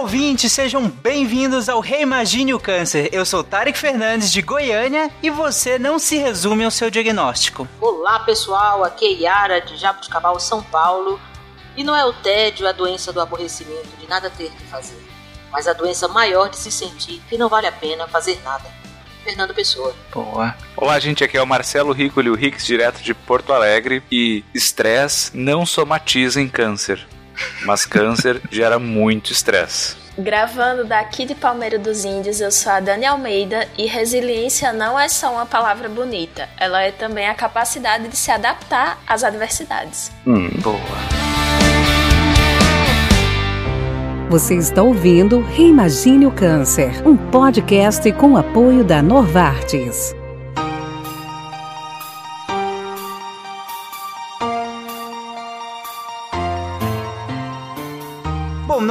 [0.00, 3.10] ouvintes, sejam bem-vindos ao Reimagine o Câncer.
[3.12, 7.68] Eu sou Tarek Fernandes de Goiânia e você não se resume ao seu diagnóstico.
[7.78, 11.20] Olá pessoal, aqui é Yara de Jabuticabal, São Paulo.
[11.76, 14.98] E não é o tédio a doença do aborrecimento de nada ter que fazer,
[15.52, 18.64] mas a doença maior de se sentir que não vale a pena fazer nada.
[19.22, 19.94] Fernando Pessoa.
[20.14, 20.56] Boa.
[20.74, 24.02] Olá, gente, aqui é o Marcelo Rico e o Rix, direto de Porto Alegre.
[24.10, 27.06] E estresse não somatiza em câncer
[27.64, 29.96] mas câncer gera muito estresse.
[30.18, 35.08] Gravando daqui de Palmeira dos Índios, eu sou a Dani Almeida e resiliência não é
[35.08, 40.10] só uma palavra bonita, ela é também a capacidade de se adaptar às adversidades.
[40.26, 40.80] Hum, boa.
[44.28, 50.14] Você está ouvindo Reimagine o Câncer, um podcast com apoio da Norvartes.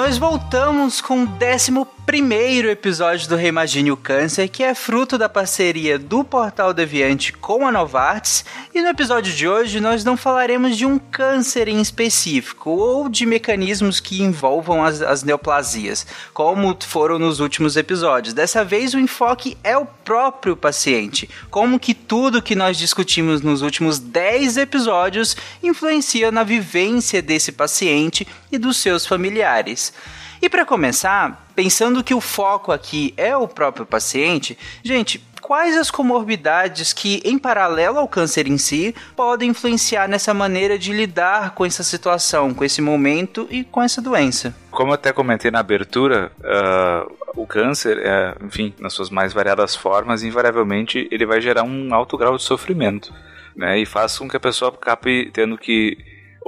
[0.09, 5.99] Nós voltamos com o 11 episódio do Reimagine o Câncer, que é fruto da parceria
[5.99, 8.43] do Portal Deviante com a Novartis.
[8.73, 13.27] E no episódio de hoje nós não falaremos de um câncer em específico ou de
[13.27, 18.33] mecanismos que envolvam as, as neoplasias, como foram nos últimos episódios.
[18.33, 23.61] Dessa vez o enfoque é o próprio paciente, como que tudo que nós discutimos nos
[23.61, 29.93] últimos 10 episódios influencia na vivência desse paciente e dos seus familiares.
[30.41, 35.91] E para começar, pensando que o foco aqui é o próprio paciente, gente, quais as
[35.91, 41.65] comorbidades que, em paralelo ao câncer em si, podem influenciar nessa maneira de lidar com
[41.65, 44.55] essa situação, com esse momento e com essa doença?
[44.71, 49.75] Como eu até comentei na abertura, uh, o câncer, é, enfim, nas suas mais variadas
[49.75, 53.13] formas, invariavelmente ele vai gerar um alto grau de sofrimento,
[53.55, 53.79] né?
[53.79, 55.97] E faz com que a pessoa acabe tendo que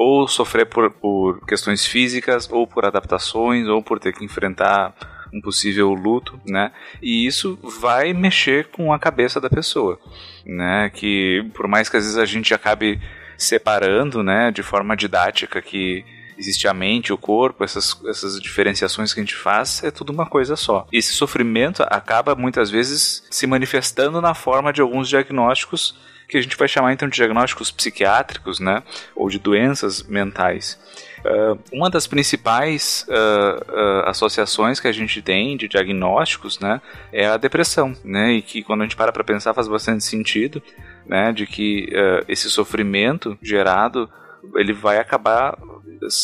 [0.01, 4.93] ou sofrer por, por questões físicas, ou por adaptações, ou por ter que enfrentar
[5.33, 6.71] um possível luto, né?
[7.01, 9.99] E isso vai mexer com a cabeça da pessoa,
[10.45, 10.89] né?
[10.89, 12.99] Que por mais que às vezes a gente acabe
[13.37, 16.05] separando, né, de forma didática que
[16.37, 20.27] existe a mente, o corpo, essas, essas diferenciações que a gente faz, é tudo uma
[20.27, 20.85] coisa só.
[20.91, 25.95] Esse sofrimento acaba muitas vezes se manifestando na forma de alguns diagnósticos
[26.31, 28.81] que a gente vai chamar então de diagnósticos psiquiátricos, né,
[29.13, 30.79] ou de doenças mentais.
[31.25, 36.81] Uh, uma das principais uh, uh, associações que a gente tem de diagnósticos, né,
[37.11, 40.63] é a depressão, né, e que quando a gente para para pensar faz bastante sentido,
[41.05, 41.89] né, de que
[42.27, 44.09] esse sofrimento gerado
[44.55, 45.57] ele vai acabar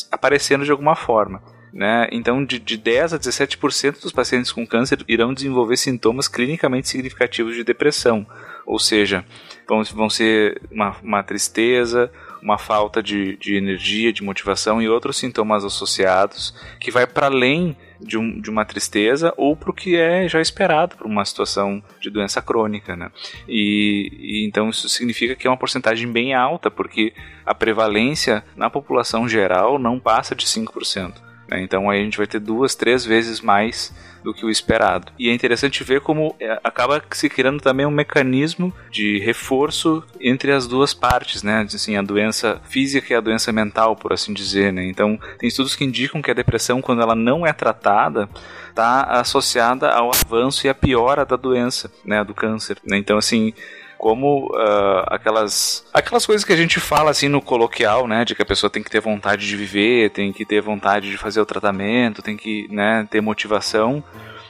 [0.10, 1.42] aparecendo de alguma forma.
[1.74, 2.08] Né?
[2.12, 7.56] Então, de, de 10 a 17% dos pacientes com câncer irão desenvolver sintomas clinicamente significativos
[7.56, 8.26] de depressão.
[8.68, 9.24] Ou seja,
[9.66, 12.12] vão, vão ser uma, uma tristeza,
[12.42, 17.78] uma falta de, de energia, de motivação e outros sintomas associados que vai para além
[18.00, 21.82] de, um, de, uma tristeza ou para o que é já esperado para uma situação
[22.02, 23.10] de doença crônica, né?
[23.48, 27.14] E, e, então isso significa que é uma porcentagem bem alta, porque
[27.46, 31.16] a prevalência na população geral não passa de 5%.
[31.48, 31.62] Né?
[31.62, 33.94] Então aí a gente vai ter duas, três vezes mais
[34.24, 35.12] do que o esperado.
[35.18, 40.52] E é interessante ver como é, acaba se criando também um mecanismo de reforço entre
[40.52, 41.66] as duas partes, né?
[41.74, 44.86] Assim, a doença física e a doença mental, por assim dizer, né?
[44.86, 48.28] Então, tem estudos que indicam que a depressão, quando ela não é tratada,
[48.70, 52.24] está associada ao avanço e à piora da doença, né?
[52.24, 52.98] Do câncer, né?
[52.98, 53.54] Então, assim,
[53.98, 58.42] como uh, aquelas aquelas coisas que a gente fala assim no coloquial, né, de que
[58.42, 61.46] a pessoa tem que ter vontade de viver, tem que ter vontade de fazer o
[61.46, 64.04] tratamento, tem que, né, ter motivação.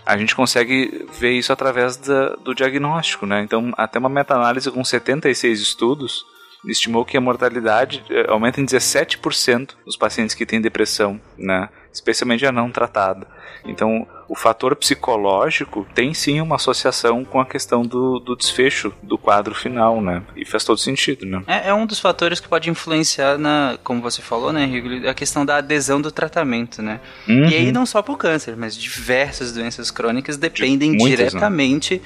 [0.05, 3.41] A gente consegue ver isso através da, do diagnóstico, né?
[3.41, 6.25] Então, até uma meta-análise com 76 estudos
[6.65, 11.69] estimou que a mortalidade eh, aumenta em 17% nos pacientes que têm depressão, né?
[11.91, 13.27] Especialmente a não tratada.
[13.65, 19.17] Então, o fator psicológico tem sim uma associação com a questão do, do desfecho do
[19.17, 20.21] quadro final, né?
[20.35, 21.43] E faz todo sentido, né?
[21.47, 25.13] É, é, um dos fatores que pode influenciar na, como você falou, né, Rigo, a
[25.13, 26.99] questão da adesão do tratamento, né?
[27.27, 27.45] Uhum.
[27.45, 31.25] E aí não só para o câncer, mas diversas doenças crônicas dependem de muitas, né?
[31.27, 32.01] diretamente né?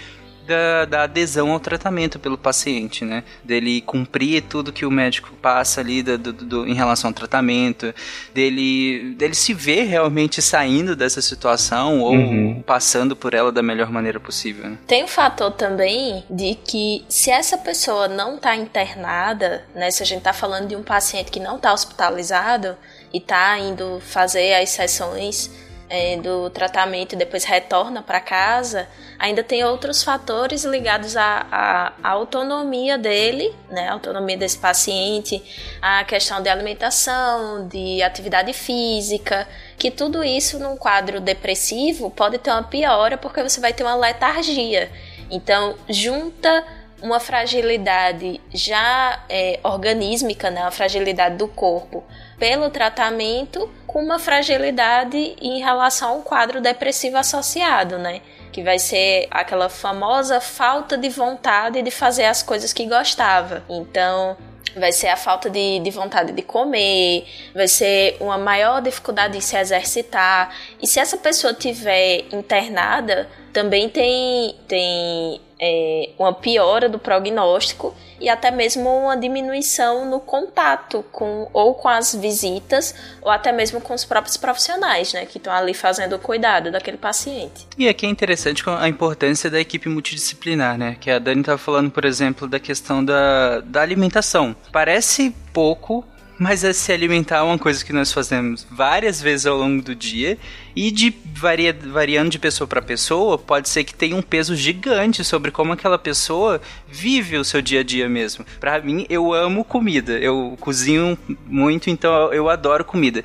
[0.51, 3.23] Da, da, adesão ao tratamento pelo paciente, né?
[3.43, 7.93] Dele cumprir tudo que o médico passa ali do, do, do, em relação ao tratamento,
[8.33, 12.63] dele, dele se ver realmente saindo dessa situação ou uhum.
[12.65, 14.69] passando por ela da melhor maneira possível.
[14.69, 14.77] Né?
[14.85, 19.89] Tem o um fator também de que se essa pessoa não está internada, né?
[19.89, 22.75] Se a gente está falando de um paciente que não está hospitalizado
[23.13, 25.49] e está indo fazer as sessões
[25.91, 28.87] é, do tratamento e depois retorna para casa,
[29.19, 35.43] ainda tem outros fatores ligados à, à, à, autonomia dele, né, a autonomia desse paciente,
[35.81, 39.45] a questão de alimentação, de atividade física,
[39.77, 43.95] que tudo isso num quadro depressivo pode ter uma piora porque você vai ter uma
[43.95, 44.89] letargia.
[45.29, 46.63] Então, junta
[47.01, 52.01] uma fragilidade já é, organísmica, né, a fragilidade do corpo,
[52.41, 58.19] pelo tratamento, com uma fragilidade em relação ao quadro depressivo associado, né?
[58.51, 63.63] Que vai ser aquela famosa falta de vontade de fazer as coisas que gostava.
[63.69, 64.35] Então,
[64.75, 69.41] vai ser a falta de, de vontade de comer, vai ser uma maior dificuldade em
[69.41, 70.51] se exercitar.
[70.81, 78.27] E se essa pessoa tiver internada, também tem, tem é, uma piora do prognóstico e
[78.27, 83.93] até mesmo uma diminuição no contato com ou com as visitas ou até mesmo com
[83.93, 87.67] os próprios profissionais, né, que estão ali fazendo o cuidado daquele paciente.
[87.77, 91.91] E aqui é interessante a importância da equipe multidisciplinar, né, que a Dani estava falando,
[91.91, 94.55] por exemplo, da questão da, da alimentação.
[94.71, 96.03] Parece pouco,
[96.39, 99.93] mas é se alimentar é uma coisa que nós fazemos várias vezes ao longo do
[99.93, 100.39] dia
[100.75, 105.23] e de varia, variando de pessoa para pessoa, pode ser que tenha um peso gigante
[105.23, 108.45] sobre como aquela pessoa vive o seu dia a dia mesmo.
[108.59, 113.23] Para mim, eu amo comida, eu cozinho muito, então eu adoro comida.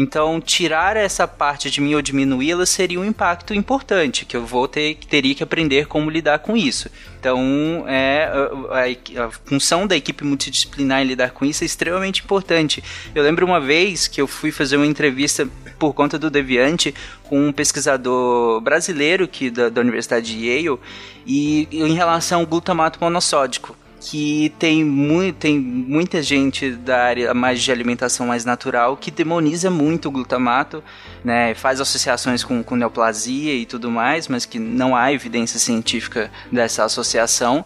[0.00, 4.68] Então, tirar essa parte de mim ou diminuí-la seria um impacto importante, que eu vou
[4.68, 6.88] ter, teria que aprender como lidar com isso.
[7.18, 8.30] Então, é,
[8.70, 12.80] a, a, função da equipe multidisciplinar em lidar com isso é extremamente importante.
[13.12, 15.48] Eu lembro uma vez que eu fui fazer uma entrevista
[15.80, 16.94] por conta do Deviante
[17.24, 20.78] com um pesquisador brasileiro que da, da Universidade de Yale
[21.26, 27.62] e em relação ao glutamato monossódico que tem, mu tem muita gente da área mais
[27.62, 30.82] de alimentação mais natural que demoniza muito o glutamato,
[31.24, 36.30] né, faz associações com, com neoplasia e tudo mais, mas que não há evidência científica
[36.50, 37.64] dessa associação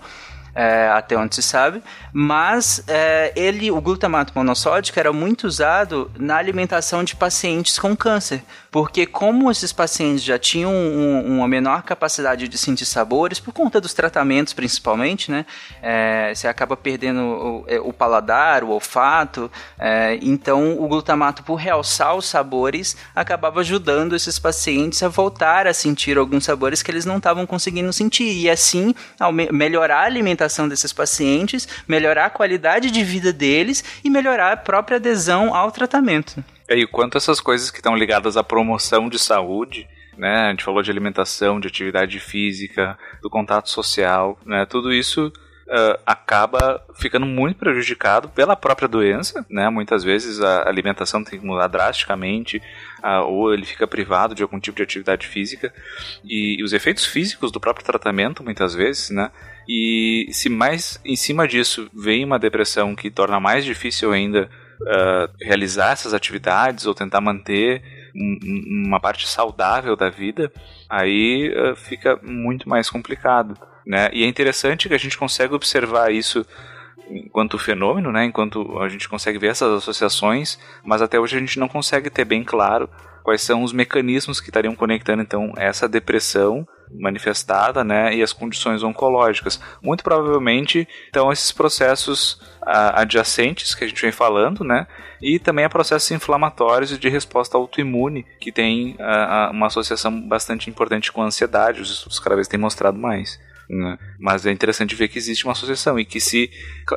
[0.55, 1.83] é, até onde se sabe,
[2.13, 8.43] mas é, ele, o glutamato monossódico era muito usado na alimentação de pacientes com câncer,
[8.73, 13.79] porque como esses pacientes já tinham um, uma menor capacidade de sentir sabores, por conta
[13.79, 15.45] dos tratamentos principalmente, né,
[15.83, 21.57] é, você acaba perdendo o, é, o, paladar, o olfato, é, então o glutamato, por
[21.57, 27.05] realçar os sabores, acabava ajudando esses pacientes a voltar a sentir alguns sabores que eles
[27.05, 28.95] não estavam conseguindo sentir, e assim
[29.53, 34.97] melhorar a alimentação desses pacientes, melhorar a qualidade de vida deles e melhorar a própria
[34.97, 36.43] adesão ao tratamento.
[36.75, 40.47] E quanto essas coisas que estão ligadas à promoção de saúde, né?
[40.47, 44.67] A gente falou de alimentação, de atividade física, do contato social, né?
[44.67, 45.33] Tudo isso
[45.65, 49.71] Uh, acaba ficando muito prejudicado pela própria doença, né?
[49.71, 52.59] Muitas vezes a alimentação tem que mudar drasticamente,
[53.03, 55.73] uh, ou ele fica privado de algum tipo de atividade física,
[56.25, 59.31] e, e, os efeitos físicos do próprio tratamento, muitas vezes, né?
[59.67, 64.51] E se mais em cima disso vem uma depressão que torna mais difícil ainda
[64.83, 67.83] uh, realizar essas atividades ou tentar manter
[68.15, 70.53] um, uma parte saudável da vida,
[70.89, 73.57] aí uh, fica muito mais complicado.
[73.87, 74.11] Né?
[74.13, 76.47] E é interessante que a gente consegue observar isso
[77.11, 78.25] enquanto fenômeno, né?
[78.25, 82.25] enquanto a gente consegue ver essas associações, mas até hoje a gente não consegue ter
[82.25, 82.89] bem claro
[83.23, 88.83] quais são os mecanismos que estariam conectando então essa depressão manifestada, né, e as condições
[88.83, 89.61] oncológicas.
[89.83, 94.87] Muito provavelmente, então, esses processos ah, adjacentes que a gente vem falando, né,
[95.21, 100.69] e também a processos inflamatórios e de resposta autoimune, que tem ah, uma associação bastante
[100.69, 103.41] importante com a ansiedade, os estudos cada vez têm mostrado mais.
[103.69, 103.99] Né?
[104.19, 106.51] Mas é interessante ver que existe uma associação e que se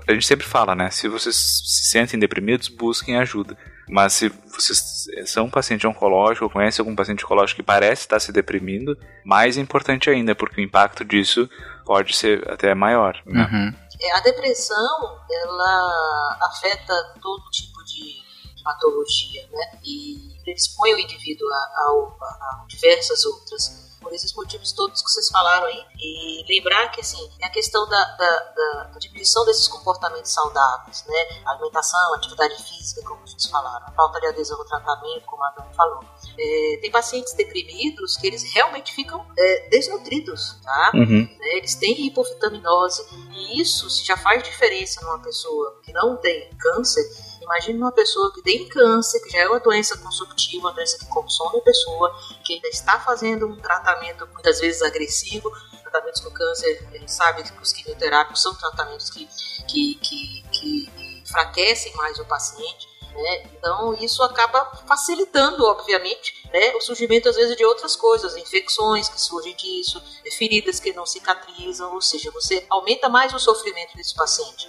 [0.07, 0.89] a gente sempre fala, né?
[0.89, 3.57] Se vocês se sentem deprimidos, busquem ajuda.
[3.87, 8.19] Mas se vocês são um paciente oncológico ou conhecem algum paciente oncológico que parece estar
[8.19, 11.49] se deprimindo, mais importante ainda, porque o impacto disso
[11.85, 13.21] pode ser até maior.
[13.25, 13.43] Né?
[13.43, 13.85] Uhum.
[14.01, 18.25] É, a depressão, ela afeta todo tipo de
[18.63, 19.79] patologia, né?
[19.83, 25.27] E predispõe o indivíduo a, a, a diversas outras por esses motivos todos que vocês
[25.29, 25.83] falaram aí.
[25.99, 31.41] E lembrar que, assim, é a questão da, da, da diminuição desses comportamentos saudáveis, né?
[31.47, 35.73] Alimentação, atividade física, como vocês falaram, a falta de adesão ao tratamento, como a Dani
[35.73, 36.03] falou.
[36.37, 40.91] É, tem pacientes deprimidos que eles realmente ficam é, desnutridos, tá?
[40.93, 41.21] Uhum.
[41.21, 41.57] Né?
[41.57, 47.03] Eles têm hipovitaminose e isso já faz diferença numa pessoa que não tem câncer
[47.45, 51.05] Imagine uma pessoa que tem câncer, que já é uma doença consumptiva, uma doença que
[51.07, 52.11] consome a pessoa,
[52.43, 55.51] que ainda está fazendo um tratamento muitas vezes agressivo.
[55.83, 59.29] Tratamentos com câncer, a gente sabe que os quimioterápicos são tratamentos que,
[59.67, 62.87] que, que, que enfraquecem mais o paciente.
[63.13, 63.43] Né?
[63.53, 69.21] Então, isso acaba facilitando, obviamente, né, o surgimento, às vezes, de outras coisas, infecções que
[69.21, 70.01] surgem disso,
[70.37, 74.67] feridas que não cicatrizam, ou seja, você aumenta mais o sofrimento desse paciente.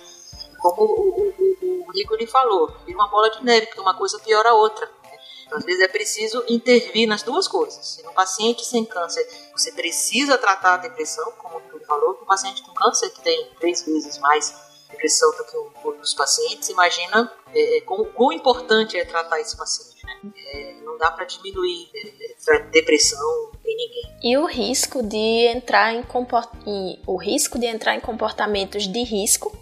[0.59, 1.46] Como o, o,
[1.87, 4.87] o Rico falou, vira uma bola de neve, que uma coisa piora a outra.
[5.05, 5.19] Né?
[5.53, 7.87] Às vezes é preciso intervir nas duas coisas.
[7.87, 12.27] Se no paciente sem câncer você precisa tratar a depressão, como Rico falou, que o
[12.27, 17.79] paciente com câncer que tem três vezes mais depressão do que outros pacientes, imagina é,
[17.79, 20.05] é, quão, quão, importante é tratar esse paciente.
[20.05, 20.33] Né?
[20.37, 24.17] É, não dá para diminuir é, é depressão em ninguém.
[24.23, 26.51] E o risco de entrar em, comport...
[27.07, 29.57] o risco de entrar em comportamentos de risco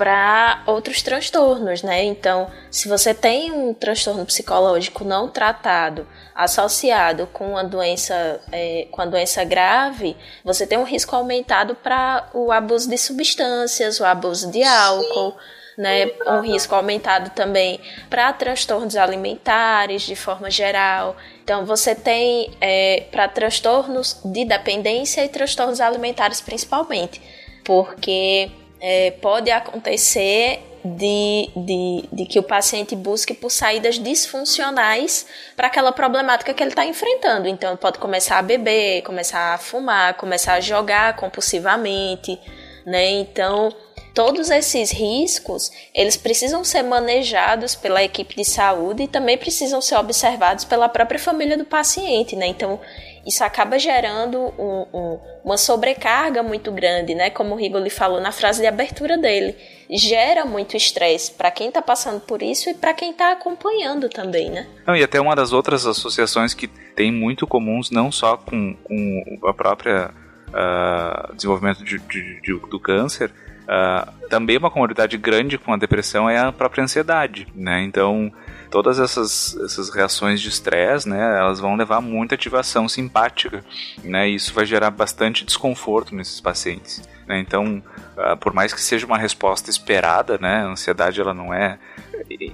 [0.00, 2.02] para outros transtornos, né?
[2.04, 9.02] Então, se você tem um transtorno psicológico não tratado associado com uma doença, é, com
[9.02, 14.50] a doença grave, você tem um risco aumentado para o abuso de substâncias, o abuso
[14.50, 15.36] de álcool.
[15.78, 17.80] Né, um risco aumentado também
[18.10, 21.16] para transtornos alimentares de forma geral.
[21.42, 27.22] Então, você tem é, para transtornos de dependência e transtornos alimentares principalmente,
[27.64, 35.66] porque é, pode acontecer de, de, de, que o paciente busque por saídas disfuncionais para
[35.66, 37.46] aquela problemática que ele está enfrentando.
[37.46, 42.38] Então, pode começar a beber, começar a fumar, começar a jogar compulsivamente,
[42.86, 43.10] né?
[43.10, 43.70] Então,
[44.14, 49.96] todos esses riscos, eles precisam ser manejados pela equipe de saúde e também precisam ser
[49.96, 52.46] observados pela própria família do paciente, né?
[52.46, 52.80] Então,
[53.26, 57.30] isso acaba gerando um, um, uma sobrecarga muito grande, né?
[57.30, 59.56] Como o Rigoli falou na frase de abertura dele.
[59.90, 64.50] Gera muito estresse para quem está passando por isso e para quem está acompanhando também,
[64.50, 64.66] né?
[64.86, 69.38] Não, e até uma das outras associações que tem muito comuns, não só com, com
[69.46, 70.10] a própria
[70.48, 73.32] uh, desenvolvimento de, de, de, do câncer,
[73.70, 77.82] uh, também uma comorbidade grande com a depressão é a própria ansiedade, né?
[77.82, 78.32] Então,
[78.70, 83.64] todas essas, essas reações de estresse, né, elas vão levar muita ativação simpática,
[84.02, 87.02] né, e isso vai gerar bastante desconforto nesses pacientes.
[87.26, 87.82] Né, então,
[88.16, 91.78] uh, por mais que seja uma resposta esperada, né, a ansiedade ela não é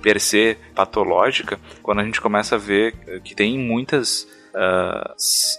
[0.02, 5.12] per se patológica, quando a gente começa a ver que tem muitas Uh,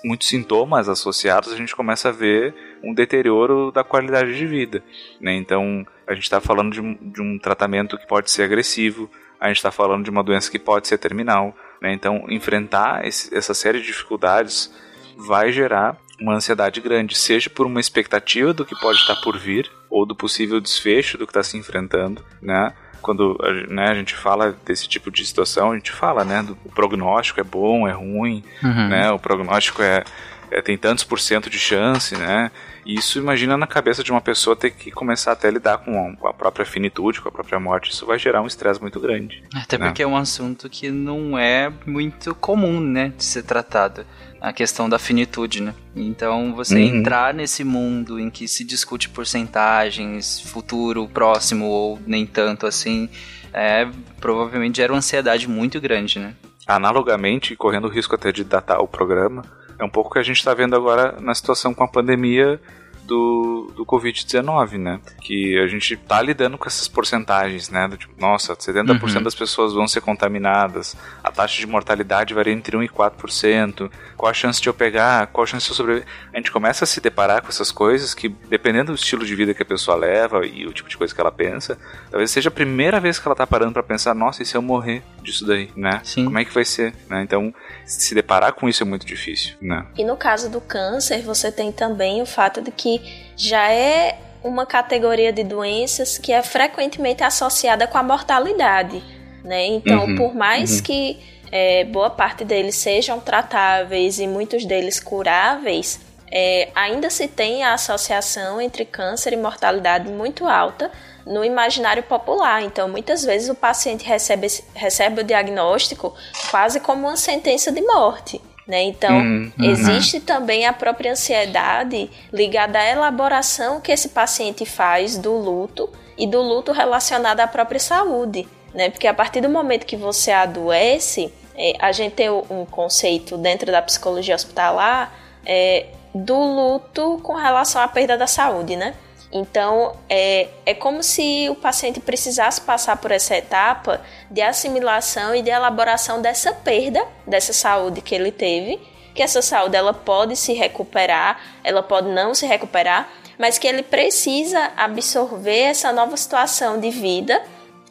[0.04, 4.84] muitos sintomas associados, a gente começa a ver um deterioro da qualidade de vida.
[5.20, 5.36] Né?
[5.36, 9.48] Então, a gente está falando de um, de um, tratamento que pode ser agressivo, a
[9.48, 11.56] gente está falando de uma doença que pode ser terminal.
[11.82, 11.94] Né?
[11.94, 14.74] Então, enfrentar esse, essa série de dificuldades
[15.18, 19.70] vai gerar uma ansiedade grande, seja por uma expectativa do que pode estar por vir,
[19.90, 22.74] ou do possível desfecho do que está se enfrentando, né?
[23.02, 23.38] Quando
[23.70, 27.44] né, a gente fala desse tipo de situação, a gente fala, né, do prognóstico é
[27.44, 28.90] bom, é ruim, uhum.
[28.90, 29.12] né?
[29.12, 30.04] O prognóstico é,
[30.52, 32.52] é, tem tantos por cento de chance, né?
[32.86, 36.16] E isso, imagina na cabeça de uma pessoa ter que começar até a lidar com
[36.26, 37.92] a própria finitude, com a própria morte.
[37.92, 39.44] Isso vai gerar um estresse muito grande.
[39.54, 39.88] Até né?
[39.88, 44.06] porque é um assunto que não é muito comum, né, de ser tratado.
[44.40, 45.74] A questão da finitude, né?
[45.96, 47.00] Então, você uhum.
[47.00, 53.10] entrar nesse mundo em que se discute porcentagens, futuro próximo ou nem tanto assim,
[53.52, 53.88] é,
[54.22, 56.36] provavelmente gera uma ansiedade muito grande, né?
[56.68, 59.42] Analogamente, correndo o risco até de datar o programa,
[59.80, 62.60] é um pouco o que a gente está vendo agora na situação com a pandemia
[63.08, 65.00] do, do Covid-19, né?
[65.22, 67.88] Que a gente tá lidando com essas porcentagens, né?
[67.88, 69.24] Do tipo, nossa, 70% uhum.
[69.24, 74.30] das pessoas vão ser contaminadas, a taxa de mortalidade varia entre 1 e 4%, qual
[74.30, 76.08] a chance de eu pegar, qual a chance de eu sobreviver.
[76.34, 79.54] A gente começa a se deparar com essas coisas que, dependendo do estilo de vida
[79.54, 81.80] que a pessoa leva e o tipo de coisa que ela pensa,
[82.12, 84.62] talvez seja a primeira vez que ela tá parando para pensar, nossa, e se eu
[84.62, 86.02] morrer disso daí, né?
[86.04, 86.26] Sim.
[86.26, 87.22] Como é que vai ser, né?
[87.22, 87.54] Então,
[87.86, 89.86] se deparar com isso é muito difícil, né?
[89.98, 93.02] E no caso do câncer, você tem também o fato de que
[93.36, 99.04] já é uma categoria de doenças que é frequentemente associada com a mortalidade,
[99.44, 99.66] né?
[99.68, 100.84] Então, uhum, por mais uhum.
[100.84, 101.20] que
[101.52, 106.00] é, boa parte deles sejam tratáveis e muitos deles curáveis,
[106.32, 110.92] é, ainda se tem a associação entre câncer e mortalidade muito alta
[111.28, 112.64] no imaginário popular.
[112.64, 116.14] Então, muitas vezes o paciente recebe, recebe o diagnóstico
[116.50, 118.42] quase como uma sentença de morte.
[118.68, 118.84] Né?
[118.84, 119.66] Então, hum, uhum.
[119.66, 126.28] existe também a própria ansiedade ligada à elaboração que esse paciente faz do luto e
[126.28, 128.48] do luto relacionado à própria saúde.
[128.74, 128.90] Né?
[128.90, 133.72] Porque a partir do momento que você adoece, é, a gente tem um conceito dentro
[133.72, 135.14] da psicologia hospitalar
[135.46, 138.94] é, do luto com relação à perda da saúde, né?
[139.32, 145.42] Então, é, é como se o paciente precisasse passar por essa etapa de assimilação e
[145.42, 148.80] de elaboração dessa perda, dessa saúde que ele teve,
[149.14, 153.84] que essa saúde ela pode se recuperar, ela pode não se recuperar, mas que ele
[153.84, 157.44] precisa absorver essa nova situação de vida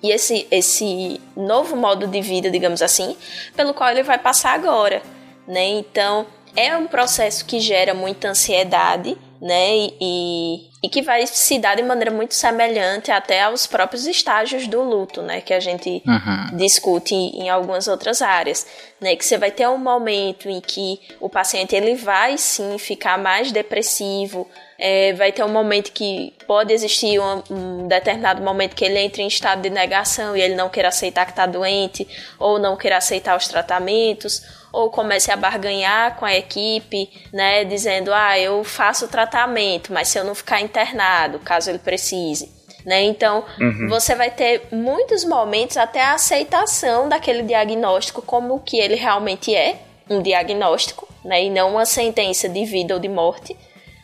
[0.02, 3.16] e esse, esse novo modo de vida, digamos assim,
[3.54, 5.02] pelo qual ele vai passar agora,
[5.46, 5.64] né?
[5.64, 9.88] Então, é um processo que gera muita ansiedade, né?
[10.00, 14.82] E, e que vai se dar de maneira muito semelhante até aos próprios estágios do
[14.82, 15.40] luto, né?
[15.40, 16.56] Que a gente uhum.
[16.56, 18.66] discute em algumas outras áreas,
[19.00, 19.16] né?
[19.16, 23.52] Que você vai ter um momento em que o paciente ele vai sim ficar mais
[23.52, 28.98] depressivo, é, vai ter um momento que pode existir um, um, determinado momento que ele
[28.98, 32.06] entre em estado de negação e ele não quer aceitar que está doente
[32.38, 34.42] ou não quer aceitar os tratamentos
[34.76, 40.08] ou comece a barganhar com a equipe, né, dizendo, ah, eu faço o tratamento, mas
[40.08, 42.54] se eu não ficar internado, caso ele precise.
[42.84, 43.02] Né?
[43.04, 43.88] Então, uhum.
[43.88, 49.54] você vai ter muitos momentos até a aceitação daquele diagnóstico como o que ele realmente
[49.54, 49.78] é,
[50.10, 51.44] um diagnóstico, né?
[51.44, 53.56] e não uma sentença de vida ou de morte,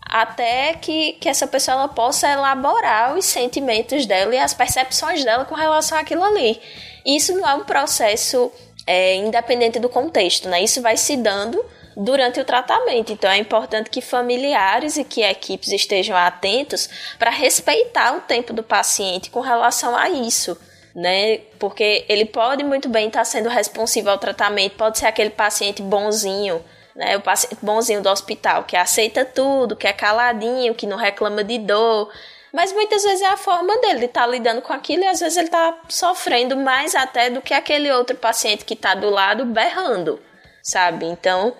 [0.02, 5.44] até que, que essa pessoa ela possa elaborar os sentimentos dela e as percepções dela
[5.44, 6.58] com relação àquilo ali.
[7.04, 8.50] Isso não é um processo
[8.86, 10.62] é, independente do contexto, né?
[10.62, 11.64] Isso vai se dando
[11.96, 13.12] durante o tratamento.
[13.12, 18.62] Então é importante que familiares e que equipes estejam atentos para respeitar o tempo do
[18.62, 20.58] paciente com relação a isso.
[20.94, 21.38] Né?
[21.58, 26.62] Porque ele pode muito bem estar sendo responsivo ao tratamento, pode ser aquele paciente bonzinho,
[26.94, 27.16] né?
[27.16, 31.56] O paciente bonzinho do hospital que aceita tudo, que é caladinho, que não reclama de
[31.56, 32.12] dor,
[32.52, 35.20] mas muitas vezes é a forma dele de estar tá lidando com aquilo e às
[35.20, 39.46] vezes ele está sofrendo mais até do que aquele outro paciente que está do lado
[39.46, 40.20] berrando,
[40.62, 41.06] sabe?
[41.06, 41.54] Então,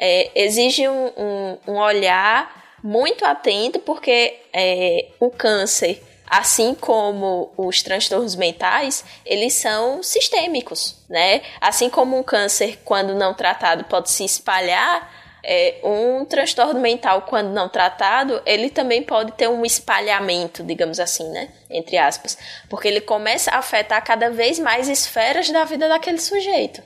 [0.00, 7.82] é, exige um, um, um, olhar muito atento, porque é, o câncer, assim como os
[7.82, 11.42] transtornos mentais, eles são sistêmicos, né?
[11.60, 15.17] Assim como um câncer, quando não tratado, pode se espalhar
[15.50, 21.26] é, um transtorno mental, quando não tratado, ele também pode ter um espalhamento, digamos assim,
[21.30, 21.48] né?
[21.70, 22.36] Entre aspas.
[22.68, 26.82] Porque ele começa a afetar cada vez mais esferas da vida daquele sujeito.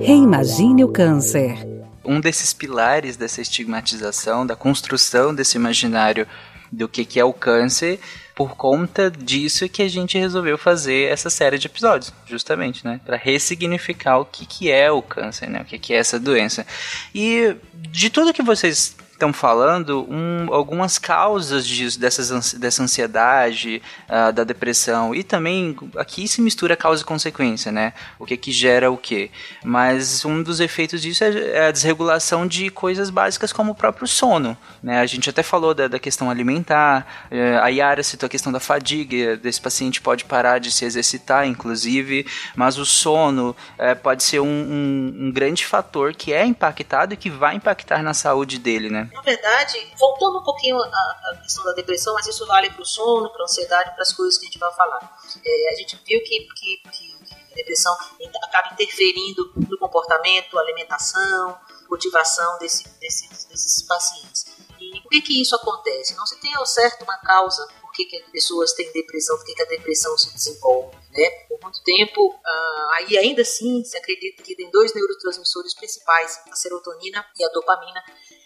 [0.00, 1.56] Reimagine o câncer.
[2.04, 6.26] Um desses pilares dessa estigmatização, da construção desse imaginário
[6.72, 8.00] do que, que é o câncer,
[8.34, 12.98] por conta disso que a gente resolveu fazer essa série de episódios, justamente, né?
[13.04, 15.60] Para ressignificar o que, que é o câncer, né?
[15.60, 16.66] O que, que é essa doença.
[17.14, 24.32] E de tudo que vocês estão falando um, algumas causas disso, dessas, dessa ansiedade, uh,
[24.32, 25.14] da depressão.
[25.14, 27.92] E também aqui se mistura causa e consequência, né?
[28.18, 29.30] O que que gera o que.
[29.64, 34.08] Mas um dos efeitos disso é, é a desregulação de coisas básicas como o próprio
[34.08, 34.56] sono.
[34.82, 34.98] Né?
[34.98, 38.58] A gente até falou da, da questão alimentar, uh, a Yara citou a questão da
[38.58, 44.40] fadiga, desse paciente pode parar de se exercitar, inclusive, mas o sono uh, pode ser
[44.40, 48.90] um, um, um grande fator que é impactado e que vai impactar na saúde dele,
[48.90, 49.11] né?
[49.12, 53.30] Na verdade, voltando um pouquinho à, questão da depressão, mas isso vale para o sono,
[53.30, 55.18] para a ansiedade, para as coisas que a gente vai falar.
[55.44, 57.16] É, a gente viu que, que, que
[57.52, 57.96] a depressão
[58.42, 64.46] acaba interferindo no comportamento, alimentação, motivação desse, desse, desses pacientes.
[64.80, 66.14] E por que, que isso acontece?
[66.16, 69.44] Não se tem ao certo uma causa por que, que as pessoas têm depressão, por
[69.44, 70.96] que, que a depressão se desenvolve.
[71.12, 71.28] Né?
[71.46, 76.56] Por muito tempo, uh, aí ainda assim se acredita que tem dois neurotransmissores principais, a
[76.56, 78.02] serotonina e a dopamina,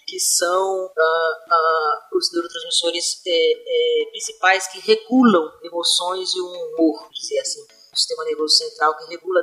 [0.07, 7.09] que são uh, uh, os neurotransmissores é, é, principais que regulam emoções e o humor,
[7.13, 7.65] dizer assim.
[7.93, 9.43] O sistema nervoso central que regula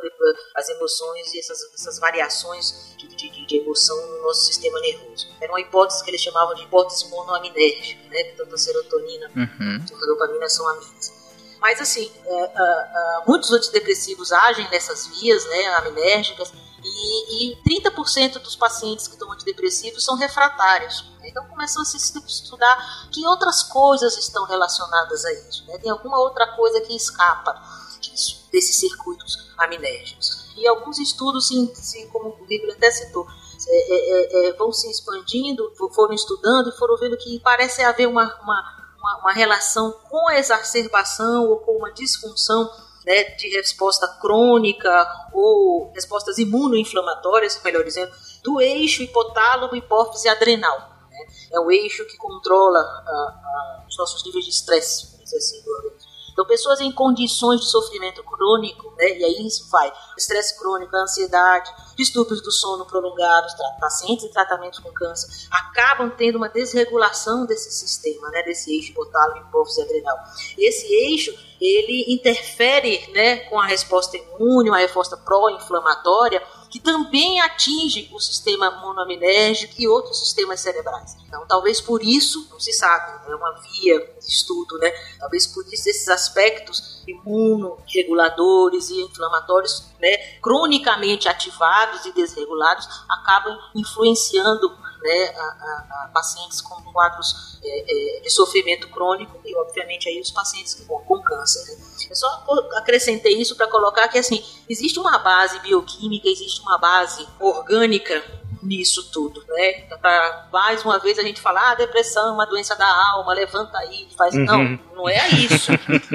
[0.56, 5.28] as emoções e essas, essas variações de, de, de, emoção no nosso sistema nervoso.
[5.42, 8.24] Era uma hipótese que eles chamavam de hipótese monoaminérgica, né?
[8.38, 9.86] tanto a serotonina uhum.
[9.90, 11.23] quanto a dopamina são aminas.
[11.64, 16.52] Mas assim, é, muitos antidepressivos agem nessas vias né, aminérgicas
[16.84, 21.10] e, e 30% dos pacientes que tomam antidepressivos são refratários.
[21.22, 21.30] Né?
[21.30, 25.66] Então começou a se estudar que outras coisas estão relacionadas a isso.
[25.68, 25.78] Né?
[25.78, 27.54] Tem alguma outra coisa que escapa
[28.02, 30.52] disso, desses circuitos aminérgicos.
[30.58, 33.26] E alguns estudos, sim, sim como o Bíblia até citou,
[33.70, 38.10] é, é, é, é, vão se expandindo, foram estudando e foram vendo que parece haver
[38.10, 42.72] uma, uma, uma, uma relação com a exacerbação ou com uma disfunção
[43.06, 50.80] né, de resposta crônica ou respostas imunoinflamatórias, melhor dizendo, do eixo hipotálamo, hipófise adrenal.
[51.10, 51.18] Né?
[51.52, 55.93] É o eixo que controla uh, uh, os nossos níveis de estresse, assim, do.
[56.34, 61.72] Então, pessoas em condições de sofrimento crônico, né, e aí isso vai, estresse crônico, ansiedade,
[61.96, 68.30] distúrbios do sono prolongados, pacientes em tratamento com câncer, acabam tendo uma desregulação desse sistema,
[68.32, 70.18] né, desse eixo hipotálamo hipófise adrenal.
[70.58, 76.42] Esse eixo, ele interfere né, com a resposta imune, uma resposta pró-inflamatória,
[76.74, 81.16] que também atinge o sistema monoaminérgico e outros sistemas cerebrais.
[81.28, 84.90] Então, talvez por isso, não se sabe, é uma via de estudo, né?
[85.20, 94.76] Talvez por isso esses aspectos imunoreguladores e inflamatórios, né, cronicamente ativados e desregulados, acabam influenciando
[95.04, 100.20] né, a, a, a pacientes com quadros é, é, de sofrimento crônico e, obviamente, aí
[100.20, 101.76] os pacientes com, com câncer.
[101.78, 101.84] Né.
[102.10, 102.46] Eu só
[102.78, 108.24] acrescentei isso para colocar que, assim, existe uma base bioquímica, existe uma base orgânica
[108.64, 109.74] nisso tudo, né?
[110.02, 113.78] Para mais uma vez a gente falar, ah, depressão é uma doença da alma, levanta
[113.78, 114.34] aí, faz.
[114.34, 114.46] Uhum.
[114.46, 115.72] Não, não é isso.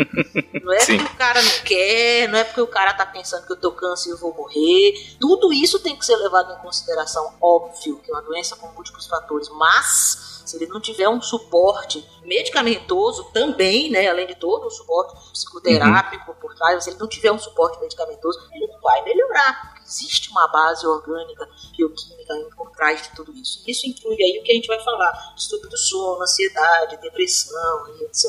[0.63, 0.99] não é Sim.
[0.99, 3.73] porque o cara não quer, não é porque o cara tá pensando que eu tô
[3.73, 5.17] câncer e eu vou morrer.
[5.21, 9.07] Tudo isso tem que ser levado em consideração, óbvio, que é uma doença com múltiplos
[9.07, 14.71] fatores, mas se ele não tiver um suporte medicamentoso também, né, além de todo o
[14.71, 16.37] suporte psicoterápico uhum.
[16.41, 19.78] por trás, se ele não tiver um suporte medicamentoso, ele não vai melhorar.
[19.88, 23.62] Existe uma base orgânica, bioquímica por trás de tudo isso.
[23.66, 28.05] Isso inclui aí o que a gente vai falar: distúrbio do sono, ansiedade, depressão e
[28.05, 28.24] etc.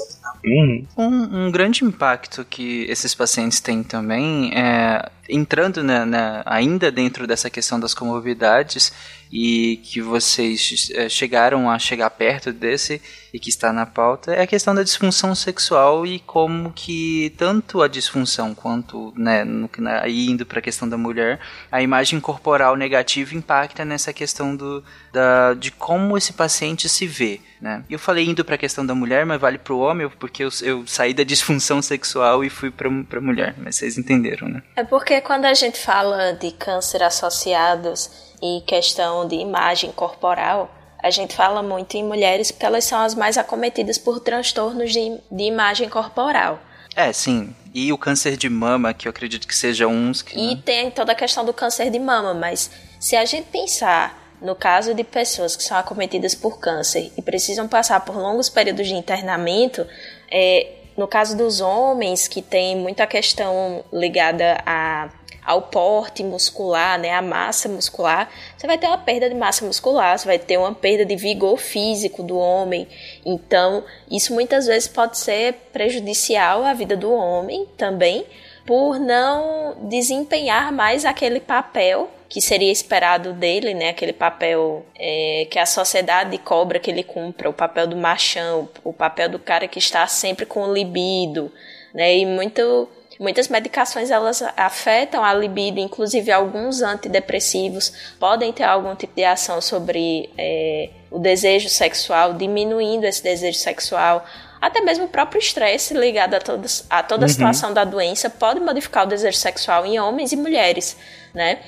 [0.46, 0.88] Uhum.
[0.98, 7.28] Um, um grande impacto que esses pacientes têm também é entrando na, na, ainda dentro
[7.28, 8.92] dessa questão das comorbidades
[9.32, 13.00] e que vocês é, chegaram a chegar perto desse
[13.32, 17.84] e que está na pauta é a questão da disfunção sexual e como que tanto
[17.84, 21.40] a disfunção quanto né, no, na, indo para a questão da mulher
[21.72, 27.40] a imagem corporal negativa impacta nessa questão do, da, de como esse paciente se vê
[27.62, 27.84] né?
[27.90, 30.50] Eu falei indo para a questão da mulher, mas vale para o homem, porque eu,
[30.62, 34.64] eu, saí da disfunção sexual e fui para a mulher, mas vocês entenderam, né?
[34.76, 38.10] É porque quando a gente fala de câncer associados
[38.42, 43.16] e questão de imagem corporal, a gente fala muito em mulheres porque elas são as
[43.16, 46.62] mais acometidas por transtornos de, de imagem corporal.
[46.96, 47.56] É, sim.
[47.74, 50.38] E o câncer de mama, que eu acredito que seja uns que.
[50.38, 50.62] E né?
[50.66, 54.94] tem toda a questão do câncer de mama, mas se a gente pensar no caso
[54.94, 59.86] de pessoas que são acometidas por câncer e precisam passar por longos períodos de internamento,
[60.32, 65.10] é, no caso dos homens que tem muita questão ligada a,
[65.46, 70.18] ao porte muscular, né, a massa muscular, você vai ter uma perda de massa muscular,
[70.18, 72.88] você vai ter uma perda de vigor físico do homem.
[73.26, 78.26] Então, isso muitas vezes pode ser prejudicial à vida do homem também,
[78.66, 83.90] por não desempenhar mais aquele papel que seria esperado dele, né?
[83.90, 88.94] Aquele papel é, que a sociedade cobra que ele cumpra, o papel do machão, o
[88.94, 91.52] papel do cara que está sempre com libido,
[91.92, 92.16] né?
[92.16, 92.88] E muito,
[93.20, 99.60] muitas medicações elas afetam a libido, inclusive alguns antidepressivos podem ter algum tipo de ação
[99.60, 104.24] sobre é, o desejo sexual, diminuindo esse desejo sexual
[104.62, 107.34] até mesmo o próprio estresse ligado a, todos, a toda a uhum.
[107.34, 110.98] situação da doença pode modificar o desejo sexual em homens e mulheres,
[111.34, 111.60] né?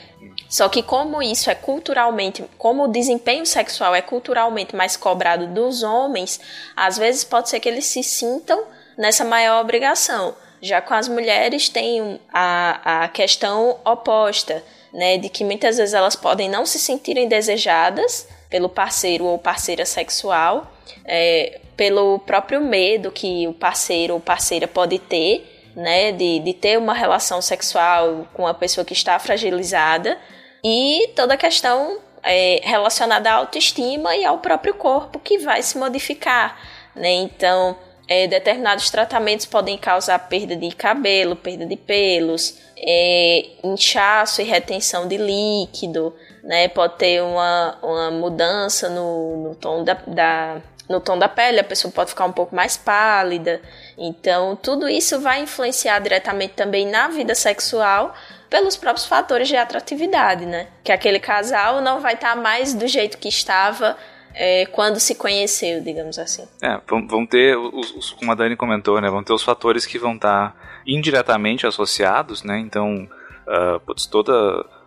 [0.52, 5.82] Só que como isso é culturalmente, como o desempenho sexual é culturalmente mais cobrado dos
[5.82, 6.42] homens,
[6.76, 8.62] às vezes pode ser que eles se sintam
[8.98, 10.36] nessa maior obrigação.
[10.62, 14.62] Já com as mulheres tem a, a questão oposta,
[14.94, 19.86] né, de que muitas vezes elas podem não se sentirem desejadas pelo parceiro ou parceira
[19.86, 20.70] sexual,
[21.06, 26.78] é, pelo próprio medo que o parceiro ou parceira pode ter, né, de, de ter
[26.78, 30.20] uma relação sexual com uma pessoa que está fragilizada,
[30.64, 35.78] e toda a questão é, relacionada à autoestima e ao próprio corpo que vai se
[35.78, 36.58] modificar,
[36.96, 37.12] né?
[37.12, 37.76] Então,
[38.08, 45.08] é, determinados tratamentos podem causar perda de cabelo, perda de pelos, é, inchaço e retenção
[45.08, 46.68] de líquido, né?
[46.68, 51.64] Pode ter uma, uma mudança no, no tom da, da no tom da pele, a
[51.64, 53.62] pessoa pode ficar um pouco mais pálida.
[53.98, 58.14] Então, tudo isso vai influenciar diretamente também na vida sexual,
[58.52, 60.68] pelos próprios fatores de atratividade, né?
[60.84, 63.98] Que aquele casal não vai estar tá mais do jeito que estava
[64.36, 66.44] é, quando se conheceu, digamos assim.
[66.62, 69.10] É, vão, ter, os, os, como a Dani comentou, né?
[69.10, 72.60] Vão ter os fatores que vão estar tá indiretamente associados, né?
[72.60, 73.08] Então,
[73.48, 74.34] uh, putz, toda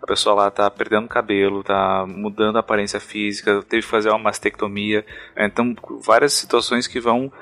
[0.03, 4.19] a pessoa lá tá perdendo cabelo, tá mudando a aparência física, teve que fazer uma
[4.19, 5.07] mastectomia.
[5.35, 5.47] Né?
[5.47, 5.75] Então,
[6.05, 7.33] várias situações que vão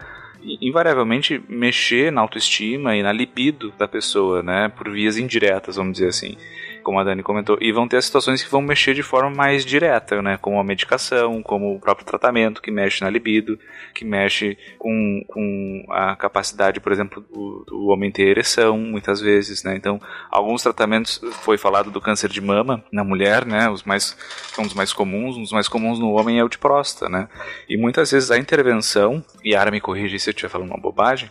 [0.60, 4.68] invariavelmente mexer na autoestima e na libido da pessoa, né?
[4.68, 6.36] Por vias indiretas, vamos dizer assim
[6.82, 10.20] como a Dani comentou, e vão ter situações que vão mexer de forma mais direta,
[10.20, 10.36] né?
[10.40, 13.58] Como a medicação, como o próprio tratamento que mexe na libido,
[13.94, 19.62] que mexe com, com a capacidade, por exemplo, do, do homem ter ereção, muitas vezes,
[19.62, 19.76] né?
[19.76, 23.68] Então, alguns tratamentos, foi falado do câncer de mama na mulher, né?
[23.70, 24.16] Os mais,
[24.54, 27.28] são os mais comuns, um dos mais comuns no homem é o de próstata, né?
[27.68, 30.80] E muitas vezes a intervenção, e a Ara me corrige se eu estiver falando uma
[30.80, 31.30] bobagem,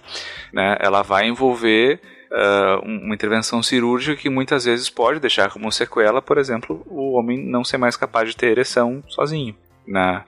[0.54, 0.78] né?
[0.80, 2.00] Ela vai envolver
[2.32, 7.38] uh, uma intervenção cirúrgica que muitas vezes pode deixar como sequela, por exemplo, o homem
[7.38, 9.56] não ser mais capaz de ter ereção sozinho.
[9.88, 10.24] Né?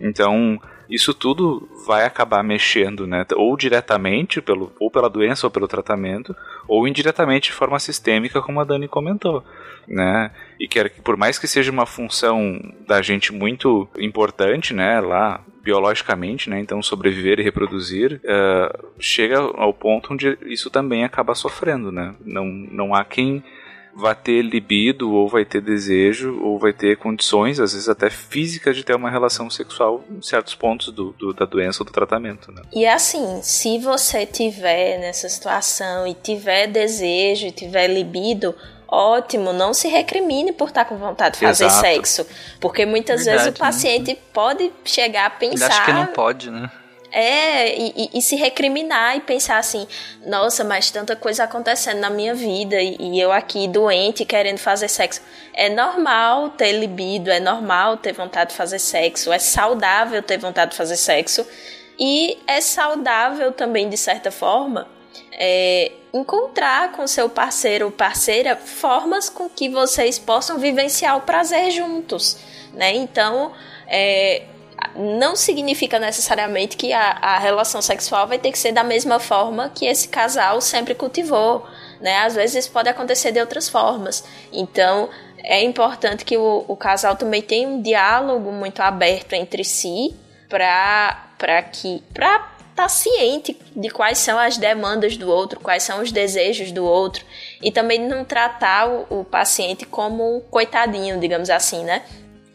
[0.00, 3.24] Então, isso tudo vai acabar mexendo, né?
[3.34, 6.34] Ou diretamente, pelo, ou pela doença ou pelo tratamento,
[6.66, 9.44] ou indiretamente de forma sistêmica, como a Dani comentou,
[9.86, 10.30] né?
[10.58, 15.00] E que por mais que seja uma função da gente muito importante, né?
[15.00, 16.58] Lá biologicamente, né?
[16.58, 22.14] Então sobreviver e reproduzir uh, chega ao ponto onde isso também acaba sofrendo, né?
[22.24, 23.44] Não, não há quem
[23.98, 28.76] vai ter libido, ou vai ter desejo, ou vai ter condições, às vezes até físicas,
[28.76, 32.52] de ter uma relação sexual em certos pontos do, do da doença ou do tratamento.
[32.52, 32.62] Né?
[32.72, 38.54] E assim, se você tiver nessa situação e tiver desejo e tiver libido,
[38.86, 41.80] ótimo, não se recrimine por estar com vontade de fazer Exato.
[41.80, 42.26] sexo.
[42.60, 43.66] Porque muitas Verdade, vezes o né?
[43.66, 44.16] paciente né?
[44.32, 45.66] pode chegar a pensar.
[45.66, 46.70] Acho que não pode, né?
[47.10, 49.86] É, e, e, se recriminar e pensar assim:
[50.26, 54.88] nossa, mas tanta coisa acontecendo na minha vida e, e, eu aqui doente querendo fazer
[54.88, 55.22] sexo.
[55.54, 60.72] É normal ter libido, é normal ter vontade de fazer sexo, é saudável ter vontade
[60.72, 61.46] de fazer sexo
[61.98, 64.86] e é saudável também, de certa forma,
[65.32, 71.70] é, encontrar com seu parceiro ou parceira formas com que vocês possam vivenciar o prazer
[71.70, 72.36] juntos,
[72.72, 72.94] né?
[72.94, 73.52] Então,
[73.86, 74.42] é,
[74.96, 79.70] não significa necessariamente que a, a relação sexual vai ter que ser da mesma forma
[79.74, 81.66] que esse casal sempre cultivou,
[82.00, 82.18] né?
[82.18, 84.24] Às vezes pode acontecer de outras formas.
[84.52, 85.08] Então,
[85.42, 90.14] é importante que o, o casal também tenha um diálogo muito aberto entre si
[90.48, 96.12] para que estar tá ciente de quais são as demandas do outro, quais são os
[96.12, 97.24] desejos do outro
[97.62, 102.02] e também não tratar o, o paciente como um coitadinho, digamos assim, né?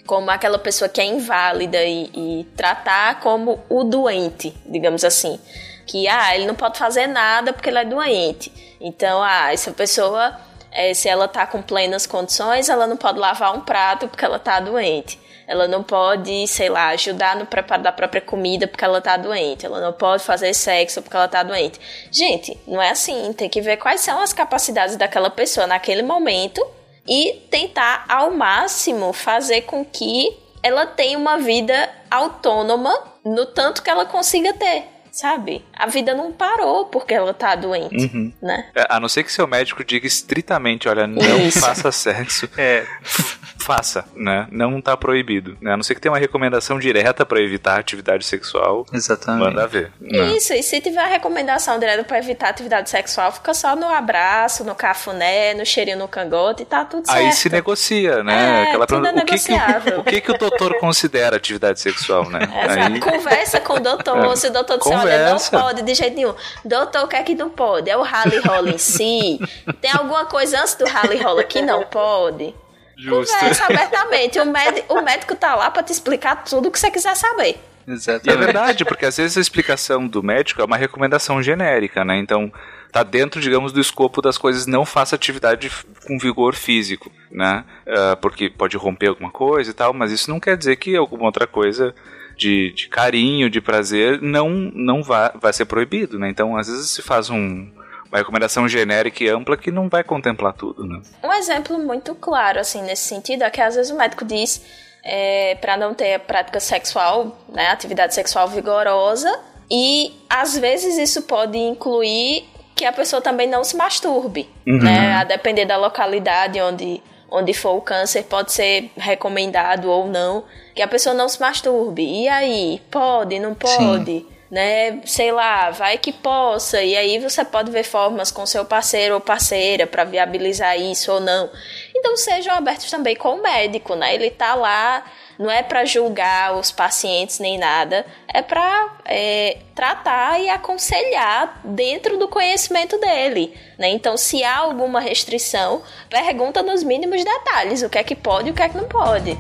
[0.05, 5.39] Como aquela pessoa que é inválida e, e tratar como o doente, digamos assim
[5.85, 8.51] que ah, ele não pode fazer nada porque ele é doente.
[8.79, 10.37] Então, ah, essa pessoa,
[10.71, 14.39] é, se ela tá com plenas condições, ela não pode lavar um prato porque ela
[14.39, 15.21] tá doente.
[15.45, 19.65] Ela não pode, sei lá, ajudar no preparo da própria comida porque ela tá doente.
[19.65, 21.79] Ela não pode fazer sexo porque ela tá doente.
[22.09, 23.33] Gente, não é assim.
[23.33, 26.65] Tem que ver quais são as capacidades daquela pessoa naquele momento
[27.07, 32.93] e tentar ao máximo fazer com que ela tenha uma vida autônoma
[33.25, 35.63] no tanto que ela consiga ter sabe?
[35.71, 38.33] A vida não parou porque ela tá doente, uhum.
[38.41, 38.71] né?
[38.75, 41.59] É, a não ser que seu médico diga estritamente, olha, não Isso.
[41.59, 42.49] faça sexo.
[42.57, 42.83] É.
[43.63, 44.45] faça, né?
[44.51, 45.71] Não tá proibido, né?
[45.73, 48.85] A não ser que tenha uma recomendação direta para evitar atividade sexual.
[48.91, 49.45] Exatamente.
[49.45, 49.91] Manda ver.
[50.01, 50.35] Né?
[50.35, 54.65] Isso, e se tiver a recomendação direta para evitar atividade sexual, fica só no abraço,
[54.65, 57.17] no cafuné, no cheirinho no cangote e tá tudo certo.
[57.17, 58.33] Aí se negocia, né?
[58.33, 61.79] É, Aquela tudo é o que, que o, o que que o doutor considera atividade
[61.79, 62.39] sexual, né?
[62.43, 62.93] Exato.
[62.93, 62.99] Aí...
[62.99, 64.35] Conversa com o doutor, é.
[64.35, 66.33] se o doutor disser, olha, não pode de jeito nenhum.
[66.65, 67.89] Doutor, o que é que não pode?
[67.89, 69.39] É o rally roll em si?
[69.79, 72.53] Tem alguma coisa antes do rally roll que não pode?
[72.97, 73.33] Justo.
[73.33, 74.39] Conversa abertamente.
[74.39, 77.59] O médico, o médico tá lá para te explicar tudo o que você quiser saber.
[77.87, 78.29] Exatamente.
[78.29, 82.17] E é verdade, porque às vezes a explicação do médico é uma recomendação genérica, né?
[82.17, 82.51] Então,
[82.91, 85.69] tá dentro, digamos, do escopo das coisas, não faça atividade
[86.05, 87.65] com vigor físico, né?
[87.85, 91.25] Uh, porque pode romper alguma coisa e tal, mas isso não quer dizer que alguma
[91.25, 91.93] outra coisa
[92.37, 96.29] de, de carinho, de prazer, não, não vai, vai ser proibido, né?
[96.29, 97.69] Então, às vezes se faz um,
[98.13, 101.01] uma recomendação genérica e ampla que não vai contemplar tudo, né?
[101.23, 104.63] Um exemplo muito claro, assim, nesse sentido, é que às vezes o médico diz
[105.03, 111.57] é, para não ter prática sexual, né, atividade sexual vigorosa, e às vezes isso pode
[111.57, 112.45] incluir
[112.75, 114.83] que a pessoa também não se masturbe, uhum.
[114.83, 117.01] né, a depender da localidade onde
[117.35, 120.43] onde for o câncer, pode ser recomendado ou não
[120.75, 122.03] que a pessoa não se masturbe.
[122.03, 124.19] E aí, pode, não pode?
[124.19, 125.01] Sim né?
[125.03, 126.83] Sei lá, vai que possa.
[126.83, 131.19] E aí você pode ver formas com seu parceiro ou parceira para viabilizar isso ou
[131.19, 131.49] não.
[131.95, 134.13] Então sejam abertos também com o médico, né?
[134.13, 135.03] Ele tá lá,
[135.39, 142.19] não é para julgar os pacientes nem nada, é para é, tratar e aconselhar dentro
[142.19, 143.89] do conhecimento dele, né?
[143.89, 148.51] Então se há alguma restrição, pergunta nos mínimos detalhes o que é que pode e
[148.51, 149.35] o que é que não pode.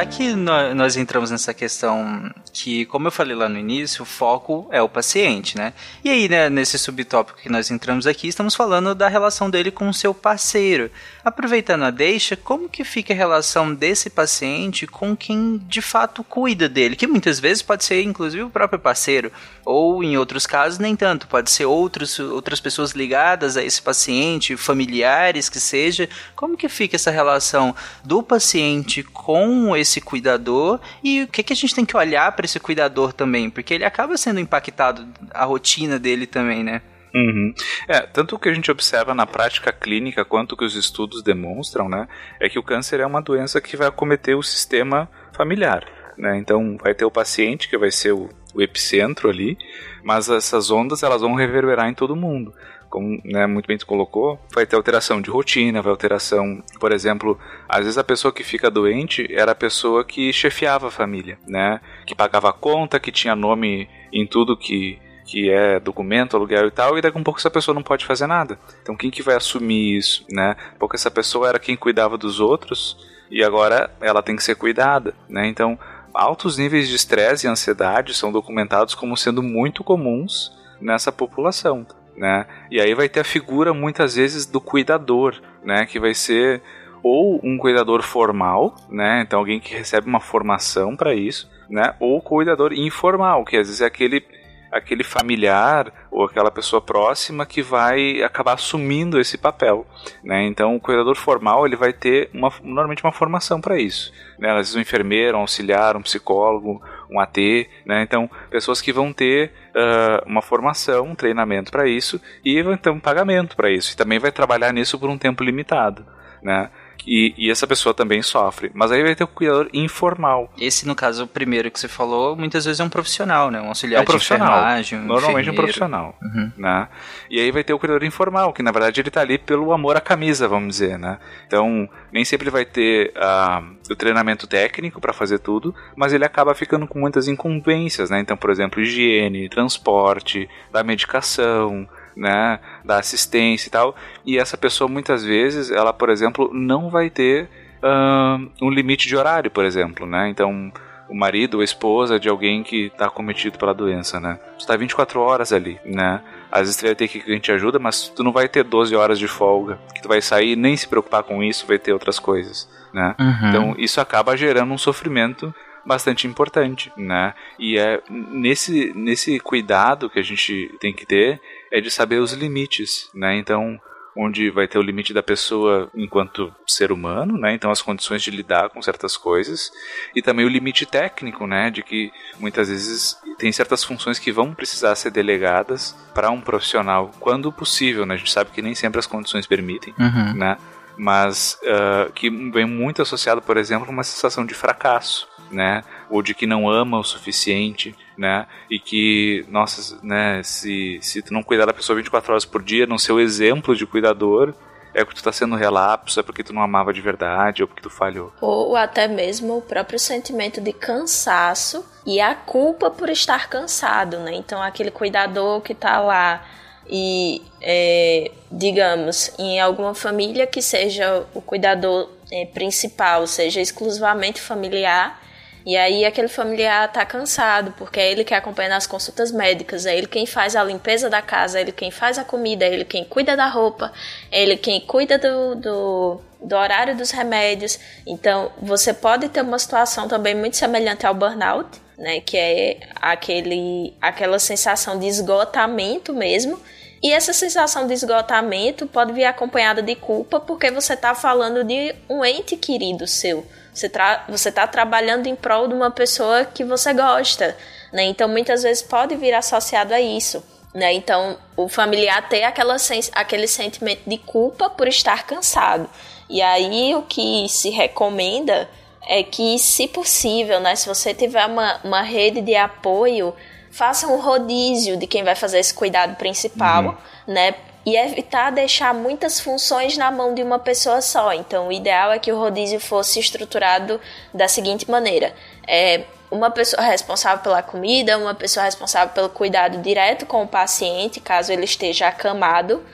[0.00, 4.66] Já que nós entramos nessa questão que, como eu falei lá no início, o foco
[4.70, 5.74] é o paciente, né?
[6.02, 9.90] E aí, né, nesse subtópico que nós entramos aqui, estamos falando da relação dele com
[9.90, 10.90] o seu parceiro.
[11.22, 16.66] Aproveitando a deixa, como que fica a relação desse paciente com quem de fato cuida
[16.66, 16.96] dele?
[16.96, 19.30] Que muitas vezes pode ser inclusive o próprio parceiro,
[19.66, 24.56] ou em outros casos nem tanto, pode ser outros, outras pessoas ligadas a esse paciente,
[24.56, 26.08] familiares que seja.
[26.34, 31.56] Como que fica essa relação do paciente com esse cuidador e o que, que a
[31.56, 33.48] gente tem que olhar para esse cuidador também?
[33.48, 36.82] Porque ele acaba sendo impactado a rotina dele também, né?
[37.14, 37.54] Uhum.
[37.88, 41.22] É, tanto o que a gente observa na prática clínica quanto o que os estudos
[41.22, 42.06] demonstram, né,
[42.38, 45.84] é que o câncer é uma doença que vai acometer o sistema familiar.
[46.16, 46.38] Né?
[46.38, 49.56] Então vai ter o paciente que vai ser o, o epicentro ali,
[50.04, 52.54] mas essas ondas elas vão reverberar em todo mundo
[52.90, 57.38] como né, muito bem tu colocou, vai ter alteração de rotina, vai alteração, por exemplo,
[57.68, 61.80] às vezes a pessoa que fica doente era a pessoa que chefiava a família, né,
[62.04, 64.98] que pagava a conta, que tinha nome em tudo que
[65.30, 68.04] que é documento, aluguel e tal, e daqui a um pouco essa pessoa não pode
[68.04, 68.58] fazer nada.
[68.82, 70.56] Então quem que vai assumir isso, né?
[70.76, 72.96] Porque essa pessoa era quem cuidava dos outros
[73.30, 75.46] e agora ela tem que ser cuidada, né?
[75.46, 75.78] Então
[76.12, 80.50] altos níveis de estresse e ansiedade são documentados como sendo muito comuns
[80.80, 81.86] nessa população.
[82.16, 82.46] Né?
[82.70, 85.86] E aí vai ter a figura muitas vezes do cuidador, né?
[85.86, 86.62] Que vai ser
[87.02, 89.22] ou um cuidador formal, né?
[89.22, 91.94] Então alguém que recebe uma formação para isso, né?
[91.98, 94.22] Ou cuidador informal, que às vezes é aquele
[94.70, 99.84] aquele familiar ou aquela pessoa próxima que vai acabar assumindo esse papel,
[100.22, 100.44] né?
[100.46, 104.50] Então o cuidador formal ele vai ter uma, normalmente uma formação para isso, né?
[104.50, 108.02] Às vezes um enfermeiro, um auxiliar, um psicólogo, um AT, né?
[108.02, 113.56] Então pessoas que vão ter uh, uma formação, um treinamento para isso e um pagamento
[113.56, 116.04] para isso e também vai trabalhar nisso por um tempo limitado,
[116.42, 116.70] né?
[117.06, 118.70] E, e, essa pessoa também sofre.
[118.74, 120.52] Mas aí vai ter o cuidador informal.
[120.58, 123.60] Esse, no caso, o primeiro que você falou, muitas vezes é um profissional, né?
[123.60, 124.58] Um auxiliar é um profissional.
[124.58, 125.52] Um Normalmente enfermeiro.
[125.52, 126.18] um profissional.
[126.22, 126.52] Uhum.
[126.56, 126.88] Né?
[127.30, 129.96] E aí vai ter o cuidador informal, que na verdade ele está ali pelo amor
[129.96, 131.18] à camisa, vamos dizer, né?
[131.46, 136.24] Então, nem sempre ele vai ter uh, o treinamento técnico para fazer tudo, mas ele
[136.24, 138.20] acaba ficando com muitas incumbências, né?
[138.20, 143.94] Então, por exemplo, higiene, transporte, da medicação, né, da assistência e tal.
[144.24, 147.48] E essa pessoa muitas vezes, ela, por exemplo, não vai ter
[147.82, 150.28] uh, um limite de horário, por exemplo, né?
[150.28, 150.72] Então,
[151.08, 154.38] o marido ou a esposa de alguém que está cometido pela doença, né?
[154.56, 156.22] Você está 24 horas ali, né?
[156.50, 158.94] Às vezes tu vai ter que a gente ajuda, mas tu não vai ter 12
[158.94, 162.18] horas de folga, que tu vai sair nem se preocupar com isso, vai ter outras
[162.18, 163.14] coisas, né?
[163.18, 163.48] Uhum.
[163.48, 165.52] Então, isso acaba gerando um sofrimento
[165.84, 167.34] bastante importante, né?
[167.58, 172.32] E é nesse, nesse cuidado que a gente tem que ter é de saber os
[172.32, 173.36] limites, né?
[173.36, 173.80] Então,
[174.16, 177.54] onde vai ter o limite da pessoa enquanto ser humano, né?
[177.54, 179.70] Então as condições de lidar com certas coisas
[180.14, 181.70] e também o limite técnico, né?
[181.70, 187.10] De que muitas vezes tem certas funções que vão precisar ser delegadas para um profissional
[187.20, 188.14] quando possível, né?
[188.14, 190.34] A gente sabe que nem sempre as condições permitem, uhum.
[190.34, 190.56] né?
[190.96, 195.82] Mas uh, que vem muito associado, por exemplo, a uma sensação de fracasso, né?
[196.10, 198.46] Ou de que não ama o suficiente, né?
[198.68, 202.86] E que, nossa, né, se, se tu não cuidar da pessoa 24 horas por dia,
[202.86, 204.52] não ser o exemplo de cuidador,
[204.92, 207.82] é porque tu tá sendo relapso, é porque tu não amava de verdade, ou porque
[207.82, 208.32] tu falhou.
[208.40, 214.34] Ou até mesmo o próprio sentimento de cansaço e a culpa por estar cansado, né?
[214.34, 216.44] Então aquele cuidador que tá lá
[216.88, 225.20] e, é, digamos, em alguma família que seja o cuidador é, principal, seja exclusivamente familiar,
[225.64, 229.96] e aí aquele familiar tá cansado, porque é ele que acompanha nas consultas médicas, é
[229.96, 232.84] ele quem faz a limpeza da casa, é ele quem faz a comida, é ele
[232.84, 233.92] quem cuida da roupa,
[234.30, 237.78] é ele quem cuida do, do, do horário dos remédios.
[238.06, 241.68] Então, você pode ter uma situação também muito semelhante ao burnout,
[241.98, 246.58] né, que é aquele, aquela sensação de esgotamento mesmo.
[247.02, 251.94] E essa sensação de esgotamento pode vir acompanhada de culpa, porque você está falando de
[252.08, 253.46] um ente querido seu.
[253.72, 257.56] Você está você tá trabalhando em prol de uma pessoa que você gosta,
[257.92, 258.04] né?
[258.04, 260.42] Então, muitas vezes pode vir associado a isso.
[260.72, 260.92] Né?
[260.92, 262.76] Então, o familiar tem aquela
[263.12, 265.90] aquele sentimento de culpa por estar cansado.
[266.28, 268.68] E aí, o que se recomenda
[269.08, 273.34] é que, se possível, né, se você tiver uma, uma rede de apoio,
[273.70, 276.94] faça um rodízio de quem vai fazer esse cuidado principal, uhum.
[277.26, 277.54] né?
[277.84, 281.32] E evitar deixar muitas funções na mão de uma pessoa só.
[281.32, 284.00] Então, o ideal é que o rodízio fosse estruturado
[284.34, 285.34] da seguinte maneira:
[285.66, 291.20] é uma pessoa responsável pela comida, uma pessoa responsável pelo cuidado direto com o paciente,
[291.20, 292.84] caso ele esteja acamado,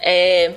[0.00, 0.54] é,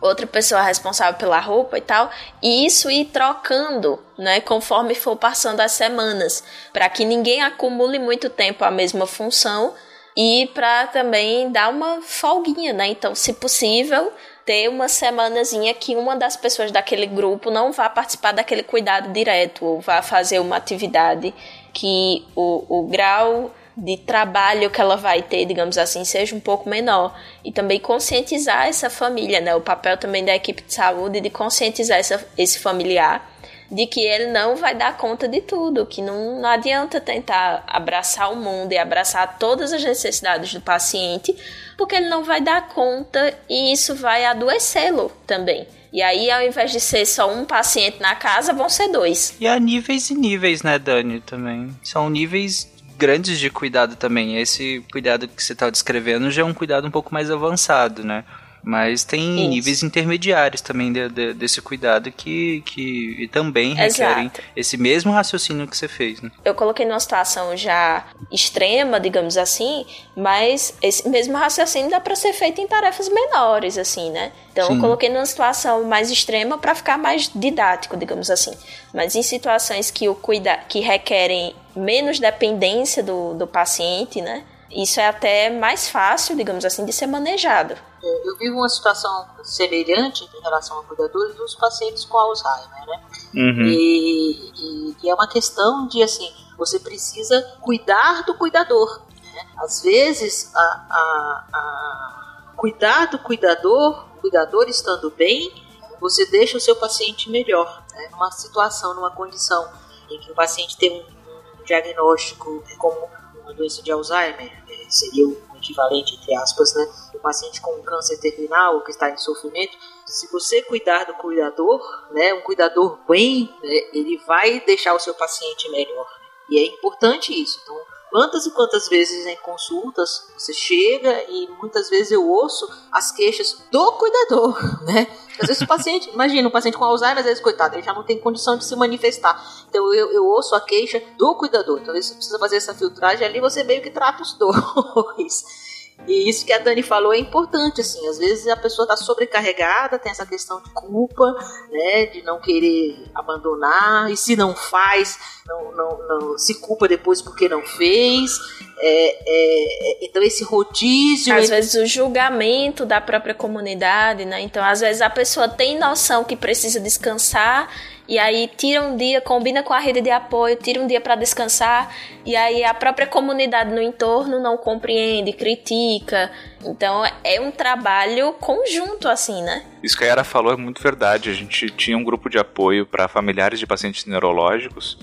[0.00, 2.10] outra pessoa responsável pela roupa e tal,
[2.42, 8.28] e isso ir trocando, né, conforme for passando as semanas, para que ninguém acumule muito
[8.28, 9.74] tempo a mesma função
[10.16, 12.88] e para também dar uma folguinha, né?
[12.88, 14.12] Então, se possível,
[14.46, 19.64] ter uma semanazinha que uma das pessoas daquele grupo não vá participar daquele cuidado direto
[19.64, 21.34] ou vá fazer uma atividade
[21.72, 26.66] que o, o grau de trabalho que ela vai ter, digamos assim, seja um pouco
[26.66, 27.14] menor.
[27.44, 29.54] E também conscientizar essa família, né?
[29.54, 33.35] O papel também da equipe de saúde de conscientizar essa, esse familiar
[33.70, 38.32] de que ele não vai dar conta de tudo, que não, não adianta tentar abraçar
[38.32, 41.36] o mundo e abraçar todas as necessidades do paciente,
[41.76, 45.66] porque ele não vai dar conta e isso vai adoecê-lo também.
[45.92, 49.34] E aí, ao invés de ser só um paciente na casa, vão ser dois.
[49.40, 51.74] E há níveis e níveis, né, Dani, também.
[51.82, 54.36] São níveis grandes de cuidado também.
[54.36, 58.24] Esse cuidado que você está descrevendo já é um cuidado um pouco mais avançado, né?
[58.66, 59.48] Mas tem Isso.
[59.48, 64.42] níveis intermediários também de, de, desse cuidado que, que também requerem Exato.
[64.56, 66.20] esse mesmo raciocínio que você fez.
[66.20, 66.32] Né?
[66.44, 69.86] Eu coloquei numa situação já extrema, digamos assim,
[70.16, 74.32] mas esse mesmo raciocínio dá para ser feito em tarefas menores, assim, né?
[74.50, 74.74] Então Sim.
[74.74, 78.52] eu coloquei numa situação mais extrema para ficar mais didático, digamos assim.
[78.92, 84.42] Mas em situações que, o cuida que requerem menos dependência do, do paciente, né?
[84.70, 87.76] Isso é até mais fácil, digamos assim, de ser manejado.
[88.02, 93.02] Eu vivo uma situação semelhante em relação a cuidadores dos pacientes com Alzheimer, né?
[93.34, 93.66] Uhum.
[93.66, 99.02] E, e, e, é uma questão de, assim, você precisa cuidar do cuidador.
[99.22, 99.46] Né?
[99.58, 105.52] Às vezes, a, a, a cuidar do cuidador, o cuidador estando bem,
[106.00, 107.82] você deixa o seu paciente melhor.
[107.92, 108.08] Né?
[108.10, 109.68] Numa situação, numa condição
[110.10, 113.08] em que o paciente tem um, um diagnóstico como
[113.46, 116.84] uma doença de Alzheimer, é, seria o equivalente, entre aspas, né?
[117.14, 121.80] O paciente com câncer terminal que está em sofrimento, se você cuidar do cuidador,
[122.10, 122.34] né?
[122.34, 126.06] Um cuidador bem, né, ele vai deixar o seu paciente melhor.
[126.48, 127.60] E é importante isso.
[127.62, 127.80] Então,
[128.16, 133.58] quantas e quantas vezes em consultas você chega e muitas vezes eu ouço as queixas
[133.70, 134.58] do cuidador,
[134.88, 135.06] né?
[135.38, 138.02] Às vezes o paciente, imagina, um paciente com Alzheimer, às vezes, coitado, ele já não
[138.02, 139.38] tem condição de se manifestar.
[139.68, 141.78] Então eu, eu ouço a queixa do cuidador.
[141.78, 145.65] Então você precisa fazer essa filtragem ali, você meio que trata os dois.
[146.06, 149.98] E isso que a Dani falou é importante, assim, às vezes a pessoa está sobrecarregada,
[149.98, 151.34] tem essa questão de culpa,
[151.70, 157.20] né, de não querer abandonar, e se não faz, não, não, não se culpa depois
[157.20, 158.38] porque não fez.
[158.78, 161.34] É, é, é então esse rodízio.
[161.34, 164.40] Às vezes o julgamento da própria comunidade, né?
[164.42, 167.68] Então, às vezes a pessoa tem noção que precisa descansar
[168.08, 171.16] e aí tira um dia, combina com a rede de apoio, tira um dia para
[171.16, 171.92] descansar,
[172.24, 176.30] e aí a própria comunidade no entorno não compreende, critica.
[176.64, 179.64] Então é um trabalho conjunto assim, né?
[179.82, 181.30] Isso que a Yara falou é muito verdade.
[181.30, 184.98] A gente tinha um grupo de apoio para familiares de pacientes neurológicos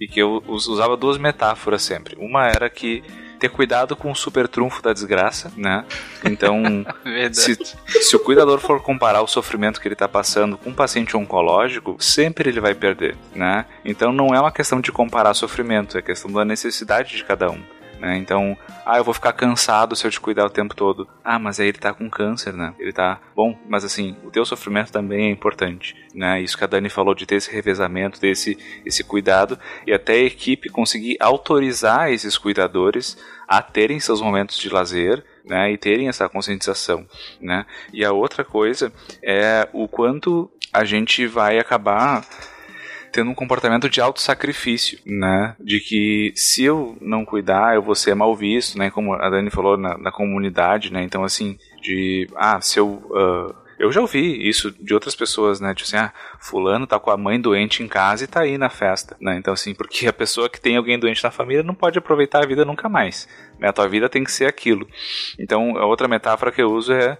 [0.00, 2.16] e que eu usava duas metáforas sempre.
[2.18, 3.02] Uma era que
[3.44, 5.84] ter cuidado com o super trunfo da desgraça, né?
[6.24, 6.62] Então,
[7.32, 11.14] se, se, o cuidador for comparar o sofrimento que ele está passando com um paciente
[11.14, 13.66] oncológico, sempre ele vai perder, né?
[13.84, 17.62] Então não é uma questão de comparar sofrimento, é questão da necessidade de cada um.
[18.04, 18.18] Né?
[18.18, 21.08] Então, ah, eu vou ficar cansado se eu te cuidar o tempo todo.
[21.24, 22.74] Ah, mas aí ele tá com câncer, né?
[22.78, 23.18] Ele tá.
[23.34, 26.38] Bom, mas assim, o teu sofrimento também é importante, né?
[26.42, 30.12] Isso que a Dani falou de ter esse revezamento, ter esse, esse cuidado e até
[30.12, 33.16] a equipe conseguir autorizar esses cuidadores
[33.48, 37.06] a terem seus momentos de lazer, né, e terem essa conscientização,
[37.40, 37.64] né?
[37.90, 38.92] E a outra coisa
[39.22, 42.26] é o quanto a gente vai acabar
[43.14, 45.54] tendo um comportamento de autossacrifício, né?
[45.60, 48.90] De que se eu não cuidar, eu vou ser mal visto, né?
[48.90, 51.04] Como a Dani falou na, na comunidade, né?
[51.04, 52.88] Então, assim, de, ah, se eu...
[52.88, 55.74] Uh, eu já ouvi isso de outras pessoas, né?
[55.74, 58.68] Tipo assim, ah, fulano tá com a mãe doente em casa e tá aí na
[58.68, 59.36] festa, né?
[59.36, 62.46] Então, assim, porque a pessoa que tem alguém doente na família não pode aproveitar a
[62.46, 63.28] vida nunca mais,
[63.60, 63.68] né?
[63.68, 64.88] A tua vida tem que ser aquilo.
[65.38, 67.18] Então, a outra metáfora que eu uso é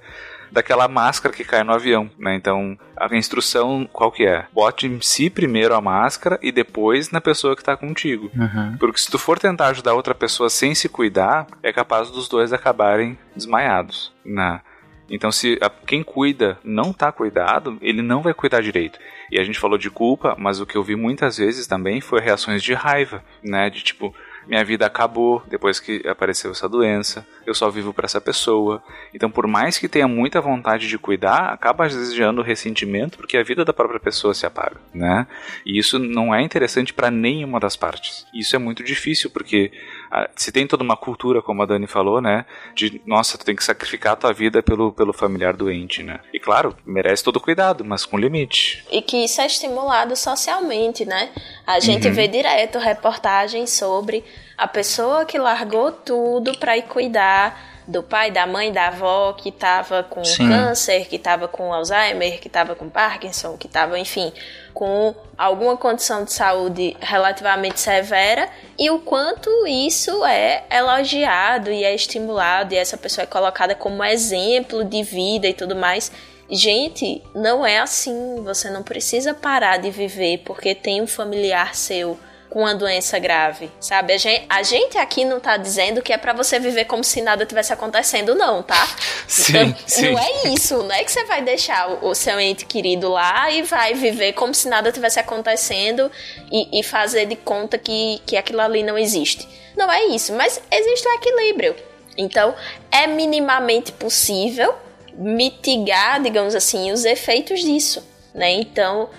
[0.51, 2.34] daquela máscara que cai no avião, né?
[2.34, 4.47] Então, a instrução qual que é?
[4.53, 8.30] Bote em si primeiro a máscara e depois na pessoa que está contigo.
[8.36, 8.76] Uhum.
[8.78, 12.53] Porque se tu for tentar ajudar outra pessoa sem se cuidar, é capaz dos dois
[12.53, 14.61] acabarem desmaiados, né?
[15.09, 18.99] Então, se a, quem cuida não está cuidado, ele não vai cuidar direito.
[19.30, 22.20] E a gente falou de culpa, mas o que eu vi muitas vezes também foi
[22.20, 23.68] reações de raiva, né?
[23.68, 24.14] De tipo,
[24.47, 28.82] minha vida acabou depois que apareceu essa doença, eu só vivo para essa pessoa.
[29.12, 33.36] Então, por mais que tenha muita vontade de cuidar, acaba às vezes gerando ressentimento porque
[33.36, 35.26] a vida da própria pessoa se apaga, né?
[35.64, 38.26] E isso não é interessante para nenhuma das partes.
[38.34, 39.72] Isso é muito difícil porque
[40.11, 43.57] ah, se tem toda uma cultura, como a Dani falou, né, de nossa, tu tem
[43.57, 46.20] que sacrificar a tua vida pelo, pelo familiar doente, né?
[46.32, 48.84] E claro, merece todo cuidado, mas com limite.
[48.90, 51.30] E que isso é estimulado socialmente, né?
[51.66, 52.14] A gente uhum.
[52.14, 54.24] vê direto reportagens sobre
[54.57, 59.50] a pessoa que largou tudo para ir cuidar do pai, da mãe, da avó que
[59.50, 60.48] estava com Sim.
[60.48, 64.32] câncer, que estava com Alzheimer, que estava com Parkinson, que estava, enfim,
[64.72, 68.48] com alguma condição de saúde relativamente severa
[68.78, 74.02] e o quanto isso é elogiado e é estimulado e essa pessoa é colocada como
[74.02, 76.11] exemplo de vida e tudo mais.
[76.50, 78.42] Gente, não é assim.
[78.44, 82.18] Você não precisa parar de viver porque tem um familiar seu
[82.55, 84.12] com uma doença grave, sabe?
[84.12, 87.20] A gente, a gente aqui não tá dizendo que é para você viver como se
[87.20, 88.86] nada tivesse acontecendo, não, tá?
[89.26, 90.12] Sim, então, sim.
[90.12, 93.50] Não é isso, não é que você vai deixar o, o, seu ente querido lá
[93.50, 96.09] e vai viver como se nada tivesse acontecendo
[96.48, 99.48] e, e fazer de conta que, que aquilo ali não existe.
[99.76, 101.74] Não é isso, mas existe um equilíbrio.
[102.16, 102.55] Então,
[102.88, 104.76] é minimamente possível
[105.12, 108.52] mitigar, digamos assim, os efeitos disso, né?
[108.52, 109.11] Então,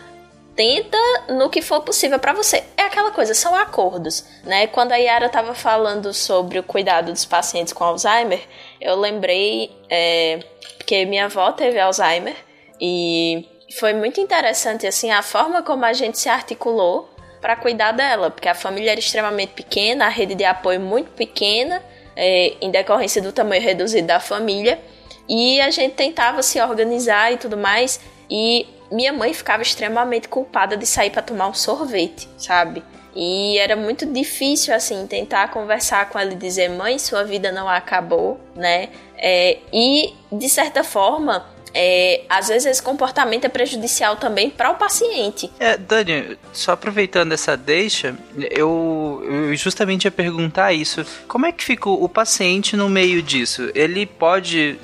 [0.56, 0.98] tenta
[1.30, 2.64] no que for possível para você.
[2.78, 4.68] É aquela coisa, são acordos, né?
[4.68, 8.42] Quando a Yara estava falando sobre o cuidado dos pacientes com Alzheimer,
[8.80, 10.40] eu lembrei é,
[10.86, 12.36] que minha avó teve Alzheimer
[12.80, 13.48] e
[13.78, 17.10] foi muito interessante assim a forma como a gente se articulou
[17.42, 21.84] para cuidar dela, porque a família era extremamente pequena, a rede de apoio muito pequena,
[22.16, 24.80] é, em decorrência do tamanho reduzido da família,
[25.28, 28.00] e a gente tentava se organizar e tudo mais.
[28.30, 32.82] E minha mãe ficava extremamente culpada de sair para tomar um sorvete, sabe?
[33.14, 37.68] E era muito difícil, assim, tentar conversar com ela e dizer: mãe, sua vida não
[37.68, 38.90] acabou, né?
[39.18, 44.76] É, e, de certa forma, é, às vezes esse comportamento é prejudicial também para o
[44.76, 45.52] paciente.
[45.60, 48.16] É, Dani, só aproveitando essa deixa,
[48.50, 51.06] eu, eu, justamente ia perguntar isso.
[51.28, 53.70] Como é que fica o paciente no meio disso?
[53.76, 54.78] Ele pode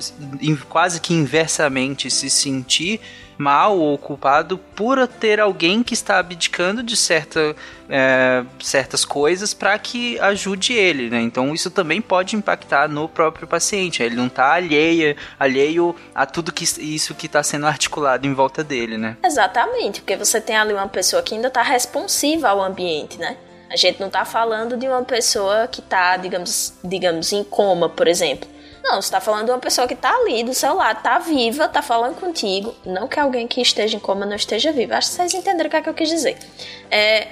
[0.68, 3.00] quase que inversamente se sentir
[3.42, 7.56] mal ou culpado por ter alguém que está abdicando de certa,
[7.88, 11.20] é, certas coisas para que ajude ele, né?
[11.20, 14.02] Então isso também pode impactar no próprio paciente.
[14.02, 18.62] Ele não está alheio, alheio a tudo que isso que está sendo articulado em volta
[18.62, 19.16] dele, né?
[19.24, 23.36] Exatamente, porque você tem ali uma pessoa que ainda está responsiva ao ambiente, né?
[23.68, 28.06] A gente não está falando de uma pessoa que está, digamos, digamos, em coma, por
[28.06, 28.46] exemplo.
[28.82, 31.68] Não, você tá falando de uma pessoa que tá ali do seu lado, tá viva,
[31.68, 32.74] tá falando contigo.
[32.84, 34.94] Não que alguém que esteja em coma não esteja vivo.
[34.94, 36.36] Acho que vocês entenderam o que, é que eu quis dizer.
[36.90, 37.28] É,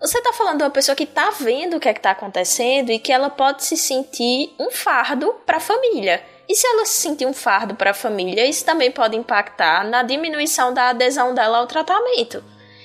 [0.00, 2.90] você tá falando de uma pessoa que tá vendo o que é que tá acontecendo
[2.90, 6.22] e que ela pode se sentir um fardo para a família.
[6.48, 10.02] E se ela se sentir um fardo para a família, isso também pode impactar na
[10.02, 12.44] diminuição da adesão dela ao tratamento.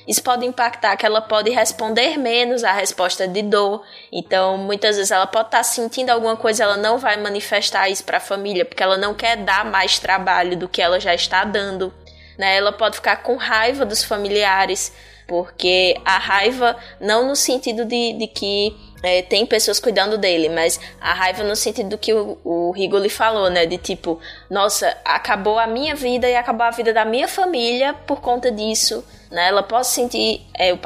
[0.09, 3.85] Isso pode impactar que ela pode responder menos à resposta de dor.
[4.11, 8.17] Então, muitas vezes ela pode estar sentindo alguma coisa, ela não vai manifestar isso para
[8.17, 11.93] a família, porque ela não quer dar mais trabalho do que ela já está dando.
[12.39, 12.57] Né?
[12.57, 14.91] Ela pode ficar com raiva dos familiares,
[15.27, 20.79] porque a raiva não no sentido de, de que é, tem pessoas cuidando dele, mas
[20.99, 23.65] a raiva no sentido do que o, o Rigoli falou, né?
[23.65, 24.19] De tipo,
[24.49, 29.03] nossa, acabou a minha vida e acabou a vida da minha família por conta disso,
[29.31, 29.47] né?
[29.47, 30.79] Ela pode sentir, é, o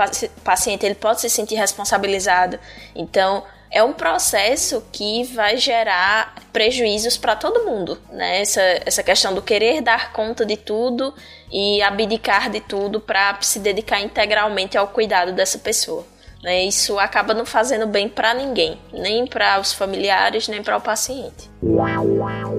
[0.44, 2.60] paciente ele pode se sentir responsabilizado.
[2.96, 8.42] Então, é um processo que vai gerar prejuízos para todo mundo, né?
[8.42, 11.12] Essa, essa questão do querer dar conta de tudo
[11.52, 16.13] e abdicar de tudo para se dedicar integralmente ao cuidado dessa pessoa.
[16.44, 16.66] Né?
[16.66, 21.50] Isso acaba não fazendo bem para ninguém, nem para os familiares, nem para o paciente.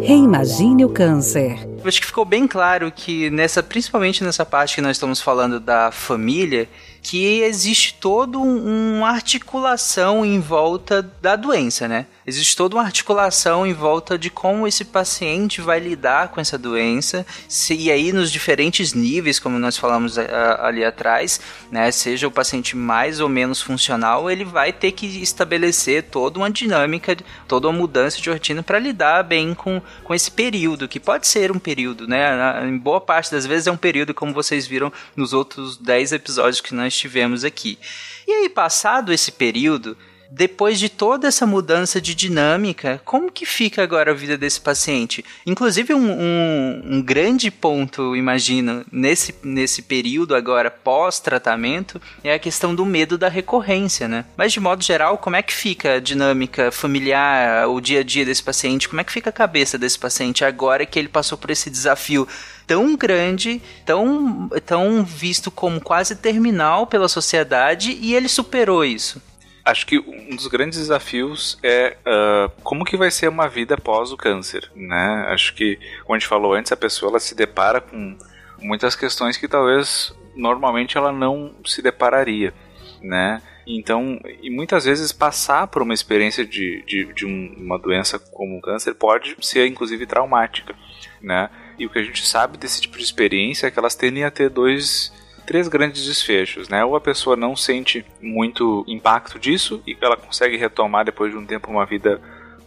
[0.00, 1.58] Reimagine o câncer.
[1.84, 5.90] Acho que ficou bem claro que nessa, principalmente nessa parte que nós estamos falando da
[5.92, 6.66] família,
[7.04, 12.06] que existe toda uma articulação em volta da doença, né?
[12.26, 17.26] Existe toda uma articulação em volta de como esse paciente vai lidar com essa doença,
[17.46, 21.38] se, e aí nos diferentes níveis, como nós falamos a, a, ali atrás,
[21.70, 21.90] né?
[21.90, 27.14] Seja o paciente mais ou menos funcional, ele vai ter que estabelecer toda uma dinâmica,
[27.46, 31.52] toda uma mudança de rotina para lidar bem com, com esse período, que pode ser
[31.52, 32.66] um período, né?
[32.66, 36.62] Em boa parte das vezes é um período, como vocês viram nos outros 10 episódios
[36.62, 37.78] que nós tivemos aqui.
[38.26, 39.96] E aí, passado esse período,
[40.34, 45.24] depois de toda essa mudança de dinâmica, como que fica agora a vida desse paciente?
[45.46, 52.74] Inclusive, um, um, um grande ponto, imagino, nesse, nesse período agora pós-tratamento, é a questão
[52.74, 54.24] do medo da recorrência, né?
[54.36, 58.24] Mas, de modo geral, como é que fica a dinâmica familiar, o dia a dia
[58.24, 58.88] desse paciente?
[58.88, 62.26] Como é que fica a cabeça desse paciente agora que ele passou por esse desafio
[62.66, 69.22] tão grande, tão, tão visto como quase terminal pela sociedade e ele superou isso?
[69.64, 74.12] Acho que um dos grandes desafios é uh, como que vai ser uma vida após
[74.12, 75.26] o câncer, né?
[75.28, 78.16] Acho que, como a gente falou antes, a pessoa ela se depara com
[78.60, 82.52] muitas questões que talvez normalmente ela não se depararia,
[83.00, 83.40] né?
[83.66, 88.58] Então, e muitas vezes passar por uma experiência de, de, de um, uma doença como
[88.58, 90.74] o câncer pode ser inclusive traumática,
[91.22, 91.48] né?
[91.78, 94.30] E o que a gente sabe desse tipo de experiência é que elas tendem a
[94.30, 95.10] ter dois
[95.46, 96.84] três grandes desfechos, né?
[96.84, 101.46] Ou a pessoa não sente muito impacto disso e ela consegue retomar depois de um
[101.46, 102.20] tempo uma vida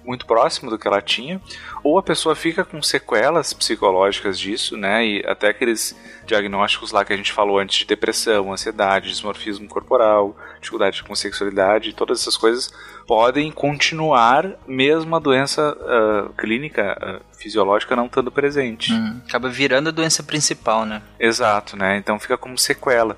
[0.08, 1.42] muito próxima do que ela tinha,
[1.84, 5.06] ou a pessoa fica com sequelas psicológicas disso, né?
[5.06, 5.96] E até aqueles
[6.26, 11.94] diagnósticos lá que a gente falou antes de depressão, ansiedade, dismorfismo corporal, dificuldade com sexualidade,
[11.94, 12.72] todas essas coisas
[13.06, 18.92] podem continuar mesmo a doença uh, clínica uh, fisiológica não estando presente.
[18.92, 21.02] Hum, acaba virando a doença principal, né?
[21.20, 21.98] Exato, né?
[21.98, 23.18] Então fica como sequela.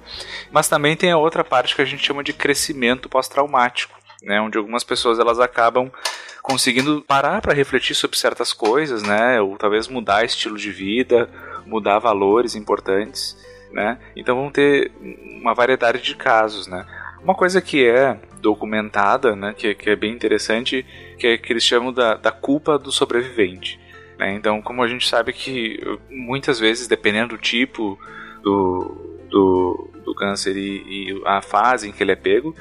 [0.52, 4.40] Mas também tem a outra parte que a gente chama de crescimento pós-traumático, né?
[4.42, 5.92] Onde algumas pessoas elas acabam
[6.42, 9.40] conseguindo parar para refletir sobre certas coisas, né?
[9.42, 11.30] Ou talvez mudar estilo de vida,
[11.66, 13.38] mudar valores importantes,
[13.72, 14.00] né?
[14.16, 14.92] Então vão ter
[15.42, 16.86] uma variedade de casos, né?
[17.22, 20.86] Uma coisa que é documentada, né, que, que é bem interessante,
[21.18, 23.78] que é que eles chamam da, da culpa do sobrevivente.
[24.18, 24.34] Né?
[24.34, 28.00] Então, como a gente sabe que muitas vezes, dependendo do tipo
[28.42, 32.56] do, do, do câncer e, e a fase em que ele é pego,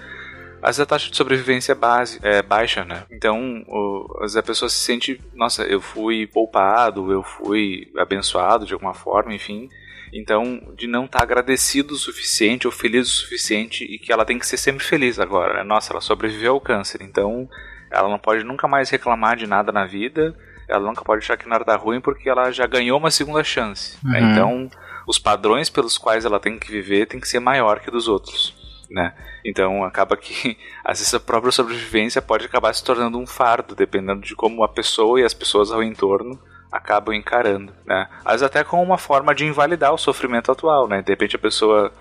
[0.62, 3.04] às vezes a taxa de sobrevivência é, base, é baixa, né?
[3.10, 8.66] Então, o, às vezes a pessoa se sente, nossa, eu fui poupado, eu fui abençoado
[8.66, 9.68] de alguma forma, enfim.
[10.12, 14.24] Então, de não estar tá agradecido o suficiente ou feliz o suficiente e que ela
[14.24, 15.54] tem que ser sempre feliz agora.
[15.54, 15.62] Né?
[15.62, 17.48] Nossa, ela sobreviveu ao câncer, então
[17.90, 20.34] ela não pode nunca mais reclamar de nada na vida,
[20.68, 23.96] ela nunca pode achar que nada tá ruim porque ela já ganhou uma segunda chance.
[24.04, 24.20] Né?
[24.20, 24.26] Uhum.
[24.26, 24.32] Né?
[24.32, 24.70] Então,
[25.06, 28.54] os padrões pelos quais ela tem que viver tem que ser maior que dos outros.
[28.90, 29.12] Né?
[29.44, 34.22] Então acaba que às vezes a própria sobrevivência pode acabar se tornando um fardo, dependendo
[34.22, 38.08] de como a pessoa e as pessoas ao entorno acabam encarando, né?
[38.24, 41.02] Às vezes até como uma forma de invalidar o sofrimento atual, né?
[41.02, 41.92] De repente a pessoa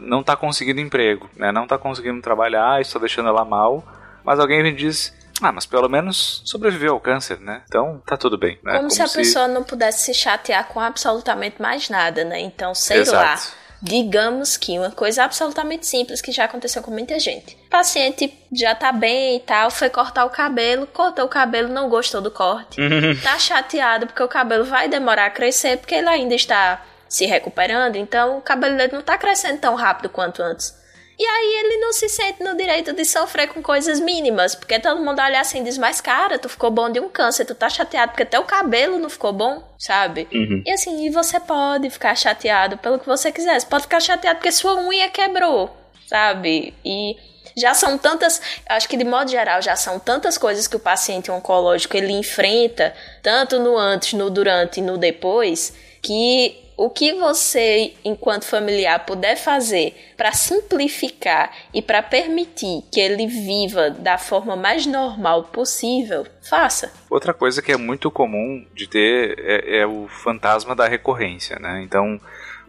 [0.00, 1.52] não está conseguindo emprego, né?
[1.52, 3.84] Não está conseguindo trabalhar, está deixando ela mal,
[4.24, 7.62] mas alguém me diz ah, mas pelo menos sobreviveu ao câncer, né?
[7.66, 8.58] Então tá tudo bem.
[8.64, 8.72] Né?
[8.72, 9.16] Como, Como se a se...
[9.16, 12.40] pessoa não pudesse se chatear com absolutamente mais nada, né?
[12.40, 13.24] Então, sei Exato.
[13.24, 17.56] lá Digamos que uma coisa absolutamente simples que já aconteceu com muita gente.
[17.66, 21.88] O paciente já tá bem e tal, foi cortar o cabelo, cortou o cabelo, não
[21.88, 22.80] gostou do corte.
[22.80, 23.16] Uhum.
[23.22, 27.96] tá chateado porque o cabelo vai demorar a crescer porque ele ainda está se recuperando,
[27.96, 30.76] então o cabelo dele não tá crescendo tão rápido quanto antes.
[31.18, 35.02] E aí ele não se sente no direito de sofrer com coisas mínimas, porque todo
[35.02, 37.68] mundo olha assim e diz, mas cara, tu ficou bom de um câncer, tu tá
[37.68, 40.28] chateado porque teu cabelo não ficou bom, sabe?
[40.32, 40.62] Uhum.
[40.64, 44.38] E assim, e você pode ficar chateado pelo que você quiser, você pode ficar chateado
[44.38, 46.72] porque sua unha quebrou, sabe?
[46.84, 47.16] E
[47.56, 51.32] já são tantas, acho que de modo geral, já são tantas coisas que o paciente
[51.32, 52.94] oncológico ele enfrenta,
[53.24, 59.36] tanto no antes, no durante e no depois, que o que você, enquanto familiar, puder
[59.36, 66.92] fazer para simplificar e para permitir que ele viva da forma mais normal possível, faça.
[67.10, 71.82] Outra coisa que é muito comum de ter é, é o fantasma da recorrência, né?
[71.82, 72.20] Então,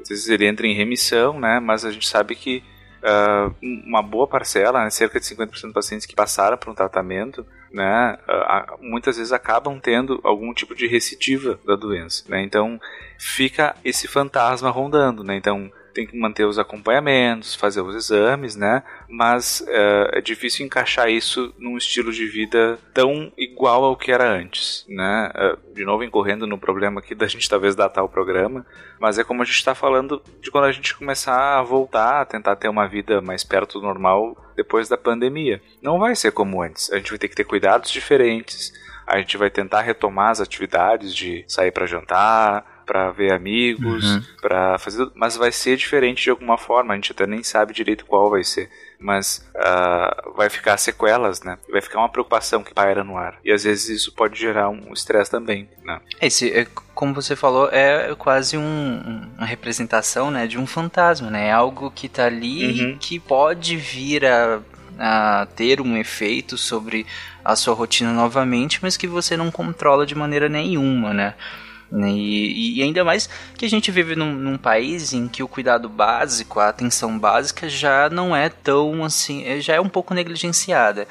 [0.02, 1.60] às vezes ele entra em remissão, né?
[1.60, 2.64] Mas a gente sabe que
[3.04, 7.46] uh, uma boa parcela, né, cerca de 50% dos pacientes que passaram por um tratamento,
[7.72, 12.24] né, uh, muitas vezes acabam tendo algum tipo de recidiva da doença.
[12.28, 12.42] Né?
[12.42, 12.80] Então
[13.18, 15.24] fica esse fantasma rondando.
[15.24, 15.36] Né?
[15.36, 18.84] Então tem que manter os acompanhamentos, fazer os exames, né?
[19.10, 24.32] Mas uh, é difícil encaixar isso num estilo de vida tão igual ao que era
[24.32, 25.30] antes, né?
[25.36, 28.66] Uh, de novo incorrendo no problema aqui da gente talvez datar o programa,
[28.98, 32.26] mas é como a gente está falando de quando a gente começar a voltar a
[32.26, 35.62] tentar ter uma vida mais perto do normal depois da pandemia.
[35.82, 36.90] Não vai ser como antes.
[36.94, 38.72] A gente vai ter que ter cuidados diferentes.
[39.06, 44.24] A gente vai tentar retomar as atividades de sair para jantar, para ver amigos, uhum.
[44.42, 48.04] para fazer, mas vai ser diferente de alguma forma, a gente até nem sabe direito
[48.04, 48.68] qual vai ser,
[49.00, 51.60] mas uh, vai ficar sequelas, né?
[51.70, 53.38] Vai ficar uma preocupação que paira no ar.
[53.46, 56.02] E às vezes isso pode gerar um estresse também, né?
[56.20, 56.66] Esse, é,
[56.96, 61.50] como você falou, é quase um, uma representação, né, de um fantasma, né?
[61.50, 62.98] É algo que tá ali uhum.
[62.98, 64.60] que pode vir a
[65.02, 67.06] a ter um efeito sobre
[67.44, 71.36] a sua rotina novamente, mas que você não controla de maneira nenhuma, né?
[71.92, 73.28] E, e, ainda mais
[73.58, 77.68] que a gente vive num, num, país em que o cuidado básico, a atenção básica
[77.68, 81.08] já não é tão assim, já é um pouco negligenciada.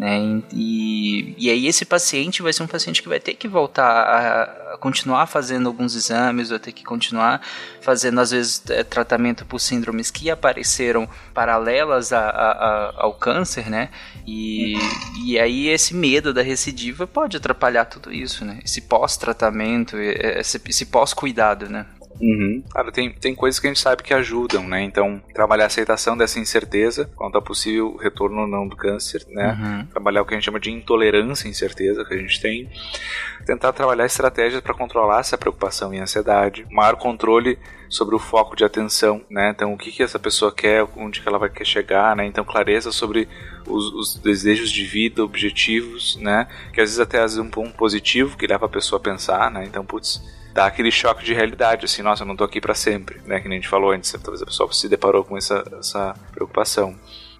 [0.00, 0.42] Né?
[0.50, 4.72] E, e aí esse paciente vai ser um paciente que vai ter que voltar a,
[4.72, 7.42] a continuar fazendo alguns exames, vai ter que continuar
[7.82, 13.90] fazendo às vezes é, tratamento por síndromes que apareceram paralelas a, a, ao câncer, né?
[14.26, 14.78] E,
[15.22, 18.58] e aí esse medo da recidiva pode atrapalhar tudo isso, né?
[18.64, 21.84] Esse pós-tratamento, esse, esse pós-cuidado, né?
[22.20, 22.62] Uhum.
[22.72, 24.82] Cara, tem, tem coisas que a gente sabe que ajudam, né?
[24.82, 29.58] Então, trabalhar a aceitação dessa incerteza quanto ao possível retorno ou não do câncer, né?
[29.58, 29.86] Uhum.
[29.86, 32.68] Trabalhar o que a gente chama de intolerância à incerteza que a gente tem.
[33.46, 36.66] Tentar trabalhar estratégias para controlar essa preocupação e ansiedade.
[36.70, 37.58] Maior controle
[37.88, 39.50] sobre o foco de atenção, né?
[39.50, 42.26] Então, o que, que essa pessoa quer, onde que ela vai querer chegar, né?
[42.26, 43.28] Então, clareza sobre
[43.66, 46.46] os, os desejos de vida, objetivos, né?
[46.72, 49.50] Que às vezes até às vezes um ponto positivo que leva a pessoa a pensar,
[49.50, 49.64] né?
[49.64, 50.22] Então, putz,
[50.52, 53.40] dá aquele choque de realidade, assim, nossa, eu não tô aqui para sempre, né?
[53.40, 56.94] Que nem a gente falou antes, talvez a pessoa se deparou com essa, essa preocupação,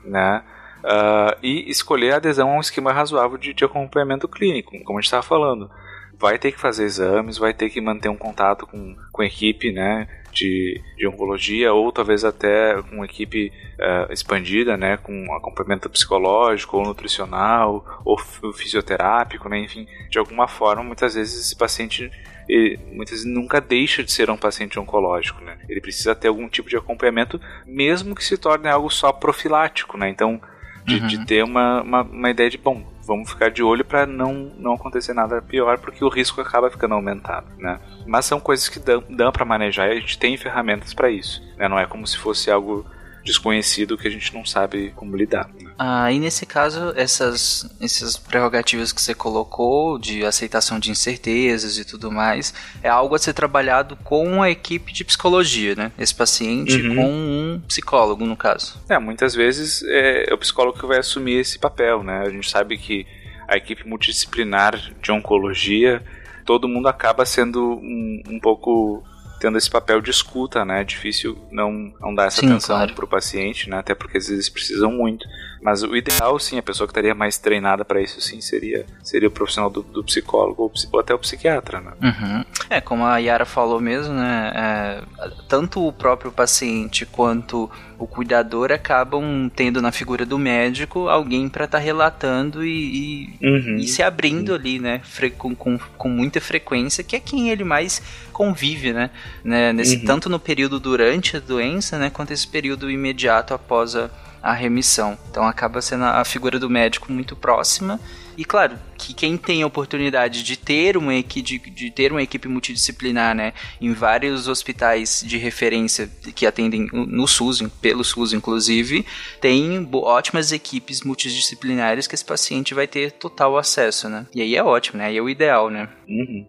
[0.05, 0.43] né?
[0.79, 5.01] Uh, e escolher a adesão a um esquema razoável de, de acompanhamento clínico, como a
[5.01, 5.71] gente estava falando.
[6.19, 9.73] Vai ter que fazer exames, vai ter que manter um contato com, com a equipe,
[9.73, 10.09] né?
[10.33, 16.85] De, de oncologia ou talvez até com equipe uh, expandida, né, com acompanhamento psicológico ou
[16.85, 18.17] nutricional ou
[18.53, 22.09] fisioterápico, né, enfim, de alguma forma, muitas vezes esse paciente
[22.51, 25.59] ele, muitas vezes nunca deixa de ser um paciente oncológico, né?
[25.69, 30.09] Ele precisa ter algum tipo de acompanhamento, mesmo que se torne algo só profilático, né?
[30.09, 30.41] Então,
[30.85, 31.07] de, uhum.
[31.07, 34.75] de ter uma, uma, uma, ideia de, bom, vamos ficar de olho para não, não
[34.75, 37.79] acontecer nada pior, porque o risco acaba ficando aumentado, né?
[38.07, 41.43] Mas são coisas que dão, dão para manejar e a gente tem ferramentas para isso,
[41.57, 41.69] né?
[41.69, 42.85] Não é como se fosse algo
[43.25, 45.49] desconhecido que a gente não sabe como lidar.
[45.83, 51.87] Ah, e nesse caso, essas, essas prerrogativas que você colocou de aceitação de incertezas e
[51.87, 52.53] tudo mais,
[52.83, 55.91] é algo a ser trabalhado com a equipe de psicologia, né?
[55.99, 56.97] Esse paciente uhum.
[56.97, 58.79] com um psicólogo, no caso.
[58.91, 62.25] É, muitas vezes é, é o psicólogo que vai assumir esse papel, né?
[62.27, 63.07] A gente sabe que
[63.49, 66.05] a equipe multidisciplinar de oncologia,
[66.45, 69.03] todo mundo acaba sendo um, um pouco
[69.41, 70.83] tendo esse papel de escuta, né?
[70.83, 72.95] É difícil não, não dar essa sim, atenção claro.
[72.95, 73.79] pro paciente, né?
[73.79, 75.27] Até porque às vezes precisam muito.
[75.61, 79.29] Mas o ideal, sim, a pessoa que estaria mais treinada para isso, sim, seria, seria
[79.29, 81.93] o profissional do, do psicólogo ou, ou, até o psiquiatra, né?
[82.03, 82.45] Uhum.
[82.71, 84.53] É, como a Yara falou mesmo, né?
[84.55, 85.03] É,
[85.49, 91.67] tanto o próprio paciente quanto o cuidador acabam tendo na figura do médico alguém para
[91.67, 93.77] estar tá relatando e, e, uhum.
[93.77, 95.03] e, se abrindo ali, né?
[95.37, 98.01] Com, com, com, muita frequência, que é quem ele mais
[98.33, 99.11] convive, né?
[99.45, 99.75] né?
[99.75, 100.05] Nesse, uhum.
[100.07, 102.09] Tanto no período durante a doença, né?
[102.09, 104.09] Quanto esse período imediato após a
[104.43, 105.19] a remissão.
[105.31, 108.01] Então acaba sendo a figura do médico muito próxima.
[108.37, 112.23] E claro, que quem tem a oportunidade de ter uma equipe, de, de, ter uma
[112.23, 119.05] equipe multidisciplinar, né, em vários hospitais de referência que atendem no SUS, pelo SUS inclusive,
[119.43, 124.27] tem ótimas equipes multidisciplinares que esse paciente vai ter total acesso, né?
[124.35, 125.07] E aí é ótimo, né?
[125.07, 125.89] Aí é o ideal, né?
[126.09, 126.47] Uhum.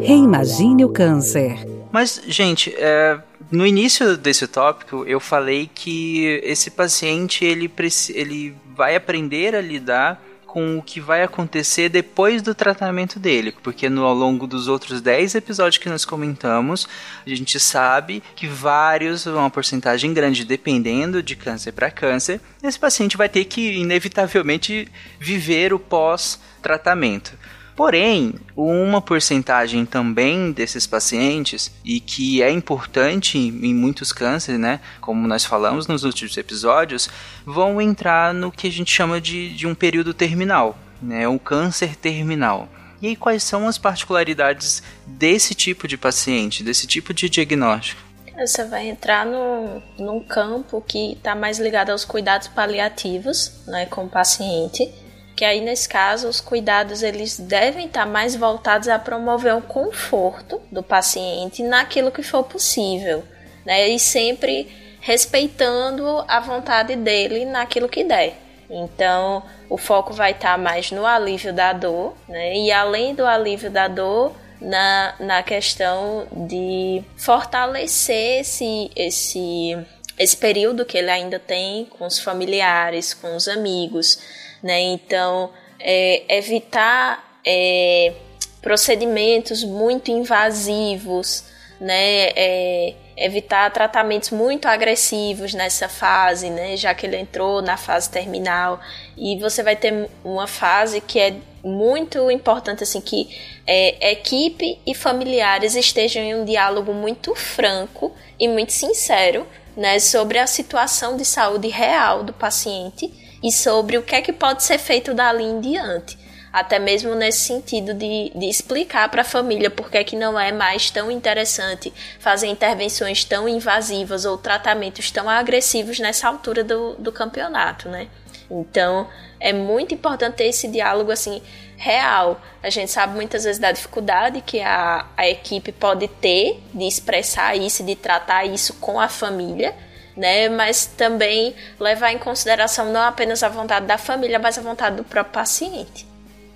[0.00, 1.58] Reimagine o câncer.
[1.92, 3.18] Mas, gente, é,
[3.50, 7.70] no início desse tópico, eu falei que esse paciente ele,
[8.14, 13.88] ele vai aprender a lidar com o que vai acontecer depois do tratamento dele, porque
[13.88, 16.88] no, ao longo dos outros 10 episódios que nós comentamos,
[17.24, 23.16] a gente sabe que vários, uma porcentagem grande, dependendo de câncer para câncer, esse paciente
[23.16, 24.88] vai ter que inevitavelmente
[25.20, 27.37] viver o pós-tratamento.
[27.78, 35.28] Porém, uma porcentagem também desses pacientes, e que é importante em muitos cânceres, né, como
[35.28, 37.08] nós falamos nos últimos episódios,
[37.46, 41.94] vão entrar no que a gente chama de, de um período terminal, né, um câncer
[41.94, 42.68] terminal.
[43.00, 48.02] E aí, quais são as particularidades desse tipo de paciente, desse tipo de diagnóstico?
[48.40, 54.06] Você vai entrar no, num campo que está mais ligado aos cuidados paliativos né, com
[54.06, 54.92] o paciente
[55.38, 60.60] que aí nesse caso os cuidados eles devem estar mais voltados a promover o conforto
[60.68, 63.22] do paciente naquilo que for possível,
[63.64, 63.88] né?
[63.88, 64.66] E sempre
[65.00, 68.36] respeitando a vontade dele naquilo que der.
[68.68, 72.56] Então, o foco vai estar mais no alívio da dor, né?
[72.56, 79.78] E além do alívio da dor, na, na questão de fortalecer esse, esse,
[80.18, 84.18] esse período que ele ainda tem com os familiares, com os amigos,
[84.62, 84.80] né?
[84.80, 85.50] Então,
[85.80, 88.12] é, evitar é,
[88.60, 91.44] procedimentos muito invasivos,
[91.80, 92.30] né?
[92.36, 96.76] É, evitar tratamentos muito agressivos nessa fase, né?
[96.76, 98.80] Já que ele entrou na fase terminal.
[99.16, 101.34] E você vai ter uma fase que é
[101.64, 103.28] muito importante, assim, que
[103.66, 109.46] é, equipe e familiares estejam em um diálogo muito franco e muito sincero,
[109.76, 109.98] né?
[109.98, 114.62] Sobre a situação de saúde real do paciente e sobre o que é que pode
[114.62, 116.18] ser feito dali em diante
[116.52, 120.50] até mesmo nesse sentido de, de explicar para a família por que, que não é
[120.52, 127.12] mais tão interessante fazer intervenções tão invasivas ou tratamentos tão agressivos nessa altura do, do
[127.12, 128.08] campeonato, né?
[128.50, 129.06] Então,
[129.38, 131.42] é muito importante ter esse diálogo assim
[131.76, 132.40] real.
[132.62, 137.56] A gente sabe muitas vezes da dificuldade que a, a equipe pode ter de expressar
[137.56, 139.74] isso, de tratar isso com a família,
[140.18, 140.48] né?
[140.48, 145.04] Mas também levar em consideração não apenas a vontade da família, mas a vontade do
[145.04, 146.06] próprio paciente.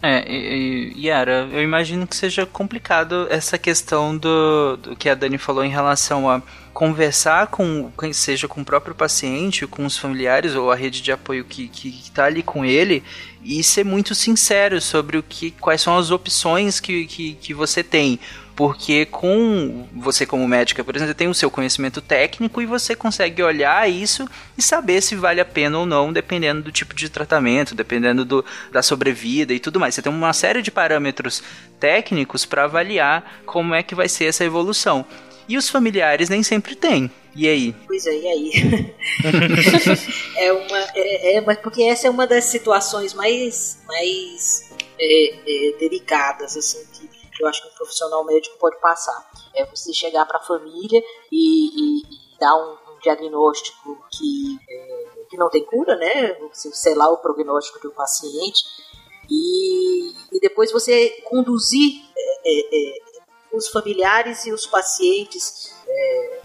[0.05, 5.39] É, e, Yara, eu imagino que seja complicado essa questão do, do que a Dani
[5.39, 6.43] falou em relação a
[6.75, 11.45] conversar com, seja com o próprio paciente, com os familiares ou a rede de apoio
[11.45, 11.71] que
[12.05, 13.05] está ali com ele
[13.45, 17.85] e ser muito sincero sobre o que, quais são as opções que, que, que você
[17.85, 18.19] tem
[18.55, 23.43] porque com você como médica, por exemplo, tem o seu conhecimento técnico e você consegue
[23.43, 27.75] olhar isso e saber se vale a pena ou não, dependendo do tipo de tratamento,
[27.75, 29.95] dependendo do, da sobrevida e tudo mais.
[29.95, 31.43] Você tem uma série de parâmetros
[31.81, 35.05] técnicos para avaliar como é que vai ser essa evolução.
[35.49, 37.11] E os familiares nem sempre têm.
[37.35, 37.75] E aí?
[37.87, 38.95] Pois é, e aí?
[40.37, 40.79] é uma.
[40.95, 46.79] É, é, porque essa é uma das situações mais, mais é, é, delicadas, assim,
[47.43, 49.31] eu acho que um profissional médico pode passar.
[49.55, 55.25] É você chegar para a família e, e, e, dar um, um diagnóstico que, é,
[55.29, 56.35] que não tem cura, né?
[56.53, 58.63] Você selar o prognóstico do paciente
[59.31, 63.13] e, e depois você conduzir é, é, é
[63.53, 66.43] os familiares e os pacientes é,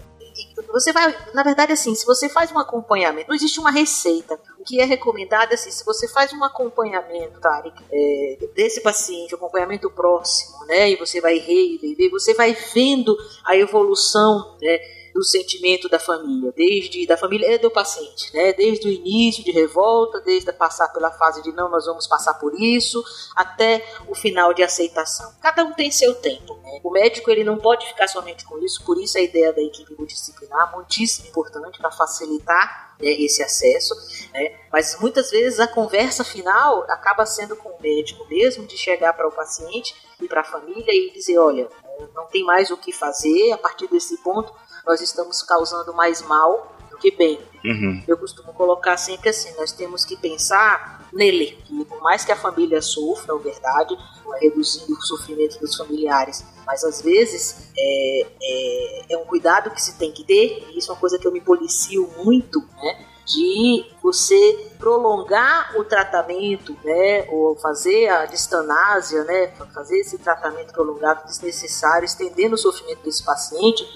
[0.66, 4.38] você vai, na verdade, assim, se você faz um acompanhamento, não existe uma receita.
[4.58, 9.90] O que é recomendado, assim, se você faz um acompanhamento, Tarek, é, desse paciente, acompanhamento
[9.90, 14.78] próximo, né, e você vai rever, você vai vendo a evolução, né,
[15.14, 18.52] do sentimento da família, desde da família e do paciente, né?
[18.52, 22.54] Desde o início de revolta, desde passar pela fase de não, nós vamos passar por
[22.60, 23.02] isso,
[23.36, 25.32] até o final de aceitação.
[25.40, 26.54] Cada um tem seu tempo.
[26.62, 26.80] Né?
[26.82, 29.94] O médico ele não pode ficar somente com isso, por isso a ideia da equipe
[29.96, 33.94] multidisciplinar muitíssimo importante para facilitar né, esse acesso,
[34.32, 34.58] né?
[34.72, 39.28] mas muitas vezes a conversa final acaba sendo com o médico mesmo, de chegar para
[39.28, 41.68] o paciente e para a família e dizer, olha,
[42.14, 44.52] não tem mais o que fazer a partir desse ponto
[44.88, 47.38] nós estamos causando mais mal do que bem.
[47.62, 48.02] Uhum.
[48.08, 52.36] Eu costumo colocar sempre assim: nós temos que pensar nele, que por mais que a
[52.36, 53.96] família sofra, é verdade,
[54.40, 59.98] reduzindo o sofrimento dos familiares, mas às vezes é, é, é um cuidado que se
[59.98, 63.06] tem que ter, e isso é uma coisa que eu me policio muito, né?
[63.28, 71.26] de você prolongar o tratamento, né, ou fazer a distanásia, né, fazer esse tratamento prolongado
[71.26, 73.86] desnecessário, estendendo o sofrimento desse paciente,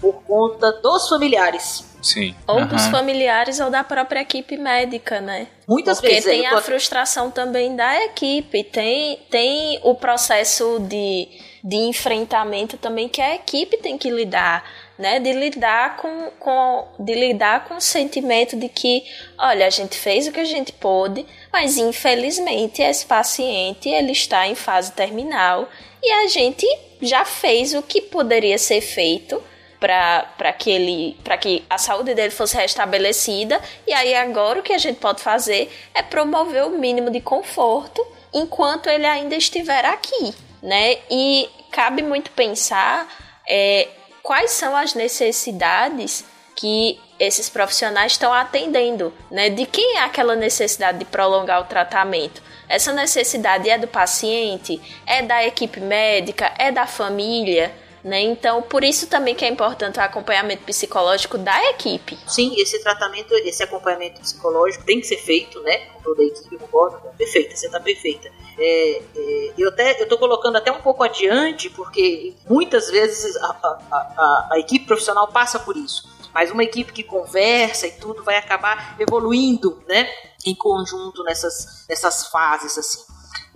[0.00, 1.88] por conta dos familiares.
[2.02, 2.34] Sim.
[2.46, 2.66] Ou uhum.
[2.66, 5.48] dos familiares ou da própria equipe médica, né?
[5.66, 6.24] Muitas Porque vezes.
[6.24, 6.56] Porque tem tô...
[6.56, 11.28] a frustração também da equipe, tem, tem o processo de,
[11.62, 14.64] de enfrentamento também que a equipe tem que lidar,
[14.96, 15.18] né?
[15.18, 19.02] De lidar com, com, de lidar com o sentimento de que,
[19.36, 24.46] olha, a gente fez o que a gente pôde, mas infelizmente esse paciente ele está
[24.46, 25.68] em fase terminal
[26.00, 26.64] e a gente
[27.02, 29.42] já fez o que poderia ser feito
[29.80, 34.72] para que ele para que a saúde dele fosse restabelecida e aí agora o que
[34.72, 40.34] a gente pode fazer é promover o mínimo de conforto enquanto ele ainda estiver aqui,
[40.62, 40.98] né?
[41.10, 43.08] E cabe muito pensar
[43.48, 43.88] é,
[44.22, 46.24] quais são as necessidades
[46.54, 49.48] que esses profissionais estão atendendo, né?
[49.48, 52.42] De quem é aquela necessidade de prolongar o tratamento?
[52.68, 57.72] Essa necessidade é do paciente, é da equipe médica, é da família?
[58.02, 58.20] Né?
[58.20, 62.16] Então, por isso também que é importante o acompanhamento psicológico da equipe.
[62.26, 65.78] Sim, esse tratamento, esse acompanhamento psicológico tem que ser feito, né?
[65.92, 67.00] Com toda a equipe, concordo?
[67.16, 68.30] Perfeita, você está perfeita.
[68.58, 73.46] É, é, eu até eu tô colocando até um pouco adiante, porque muitas vezes a,
[73.46, 76.08] a, a, a equipe profissional passa por isso.
[76.32, 80.08] Mas uma equipe que conversa e tudo vai acabar evoluindo, né?
[80.46, 83.00] Em conjunto nessas, nessas fases, assim.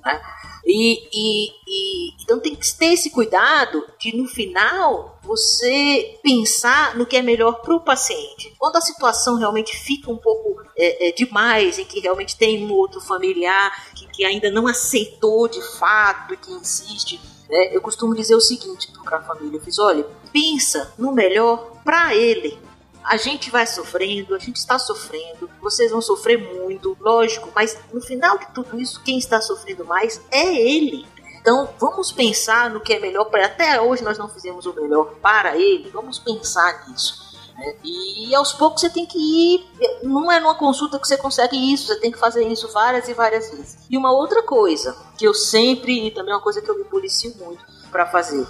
[0.05, 0.21] Né?
[0.65, 7.05] E, e, e, então tem que ter esse cuidado de no final você pensar no
[7.05, 8.55] que é melhor para o paciente.
[8.59, 12.73] Quando a situação realmente fica um pouco é, é, demais, em que realmente tem um
[12.73, 18.15] outro familiar que, que ainda não aceitou de fato e que insiste, né, eu costumo
[18.15, 22.59] dizer o seguinte para a família: eu fiz, olha, pensa no melhor para ele.
[23.05, 28.01] A gente vai sofrendo, a gente está sofrendo, vocês vão sofrer muito, lógico, mas no
[28.01, 31.07] final de tudo isso, quem está sofrendo mais é ele.
[31.43, 35.15] Então, vamos pensar no que é melhor para até hoje nós não fizemos o melhor
[35.21, 35.91] para ele.
[35.91, 37.21] Vamos pensar nisso.
[37.57, 37.75] Né?
[37.83, 39.67] E aos poucos você tem que ir.
[40.05, 43.15] Não é numa consulta que você consegue isso, você tem que fazer isso várias e
[43.15, 43.79] várias vezes.
[43.91, 46.85] E uma outra coisa que eu sempre, e também é uma coisa que eu me
[46.85, 48.47] policio muito para fazer,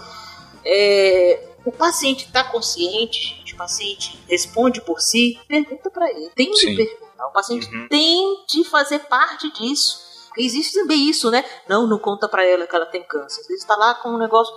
[0.64, 6.30] é, o paciente está consciente, o paciente responde por si, pergunta para ele.
[6.30, 6.70] Tem Sim.
[6.70, 7.26] de perguntar.
[7.28, 7.88] O paciente uhum.
[7.88, 10.00] tem de fazer parte disso.
[10.36, 11.44] Existe também isso, né?
[11.68, 13.42] Não, não conta para ela que ela tem câncer.
[13.42, 14.52] Às vezes tá lá com um negócio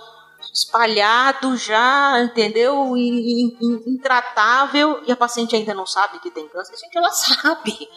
[0.52, 2.96] espalhado já, entendeu?
[2.96, 6.76] Intratável e a paciente ainda não sabe que tem câncer.
[6.76, 7.88] Gente, ela sabe.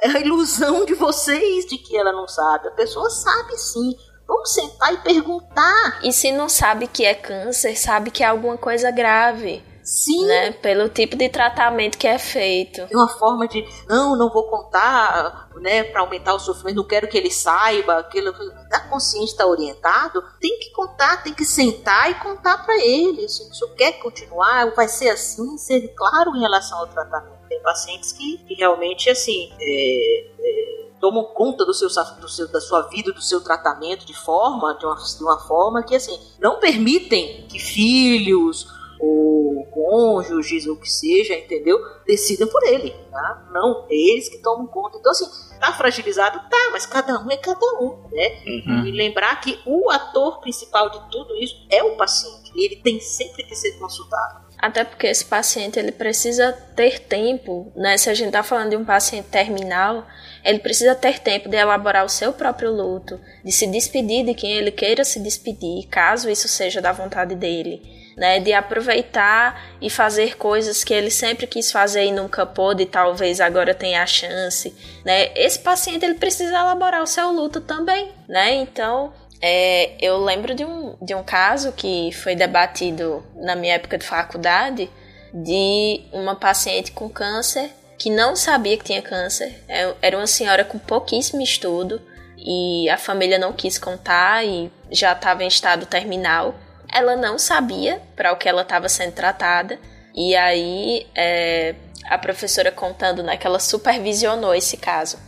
[0.00, 2.68] É a ilusão de vocês de que ela não sabe.
[2.68, 3.94] A pessoa sabe sim.
[4.28, 6.00] Vamos sentar e perguntar.
[6.04, 9.64] E se não sabe que é câncer, sabe que é alguma coisa grave.
[9.82, 10.26] Sim.
[10.26, 10.52] Né?
[10.52, 12.82] Pelo tipo de tratamento que é feito.
[12.82, 17.08] É uma forma de, não, não vou contar, né, para aumentar o sofrimento, não quero
[17.08, 18.30] que ele saiba, aquilo.
[18.68, 23.26] Tá consciente, está orientado, tem que contar, tem que sentar e contar para ele.
[23.30, 27.38] Se o senhor quer continuar, vai ser assim, ser claro em relação ao tratamento.
[27.48, 32.60] Tem pacientes que, que realmente, assim, é, é, tomam conta do seu, do seu, da
[32.60, 36.58] sua vida, do seu tratamento de forma, de uma, de uma forma que assim, não
[36.58, 38.66] permitem que filhos
[39.00, 41.78] ou cônjuges, ou o que seja, entendeu?
[42.06, 43.48] Decidam por ele, tá?
[43.52, 44.98] Não, é eles que tomam conta.
[44.98, 45.26] Então, assim,
[45.60, 46.38] tá fragilizado?
[46.50, 48.42] Tá, mas cada um é cada um, né?
[48.46, 48.86] Uhum.
[48.86, 52.50] E lembrar que o ator principal de tudo isso é o paciente.
[52.54, 54.48] E ele tem sempre que ser consultado.
[54.58, 57.96] Até porque esse paciente ele precisa ter tempo, né?
[57.96, 60.04] Se a gente tá falando de um paciente terminal,
[60.48, 64.52] ele precisa ter tempo de elaborar o seu próprio luto, de se despedir de quem
[64.52, 70.36] ele queira se despedir, caso isso seja da vontade dele né, de aproveitar e fazer
[70.36, 74.74] coisas que ele sempre quis fazer e nunca pôde, e talvez agora tenha a chance,
[75.04, 75.30] né?
[75.36, 78.54] Esse paciente ele precisa elaborar o seu luto também, né?
[78.54, 83.96] Então, é, eu lembro de um, de um caso que foi debatido na minha época
[83.96, 84.90] de faculdade
[85.32, 89.62] de uma paciente com câncer que não sabia que tinha câncer.
[89.68, 92.00] É, era uma senhora com pouquíssimo estudo
[92.36, 96.54] e a família não quis contar e já estava em estado terminal.
[96.92, 99.78] Ela não sabia para o que ela estava sendo tratada.
[100.14, 101.74] E aí, é,
[102.08, 105.18] a professora contando né, que ela supervisionou esse caso.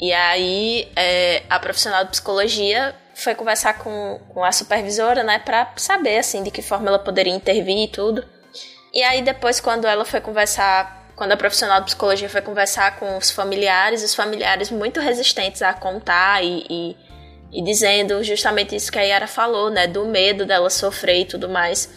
[0.00, 5.72] E aí, é, a profissional de psicologia foi conversar com, com a supervisora, né, para
[5.76, 8.24] saber, assim, de que forma ela poderia intervir e tudo.
[8.92, 13.16] E aí, depois, quando ela foi conversar, quando a profissional de psicologia foi conversar com
[13.16, 16.96] os familiares, os familiares muito resistentes a contar e, e
[17.54, 19.86] e dizendo justamente isso que a Yara falou, né?
[19.86, 21.88] Do medo dela sofrer e tudo mais.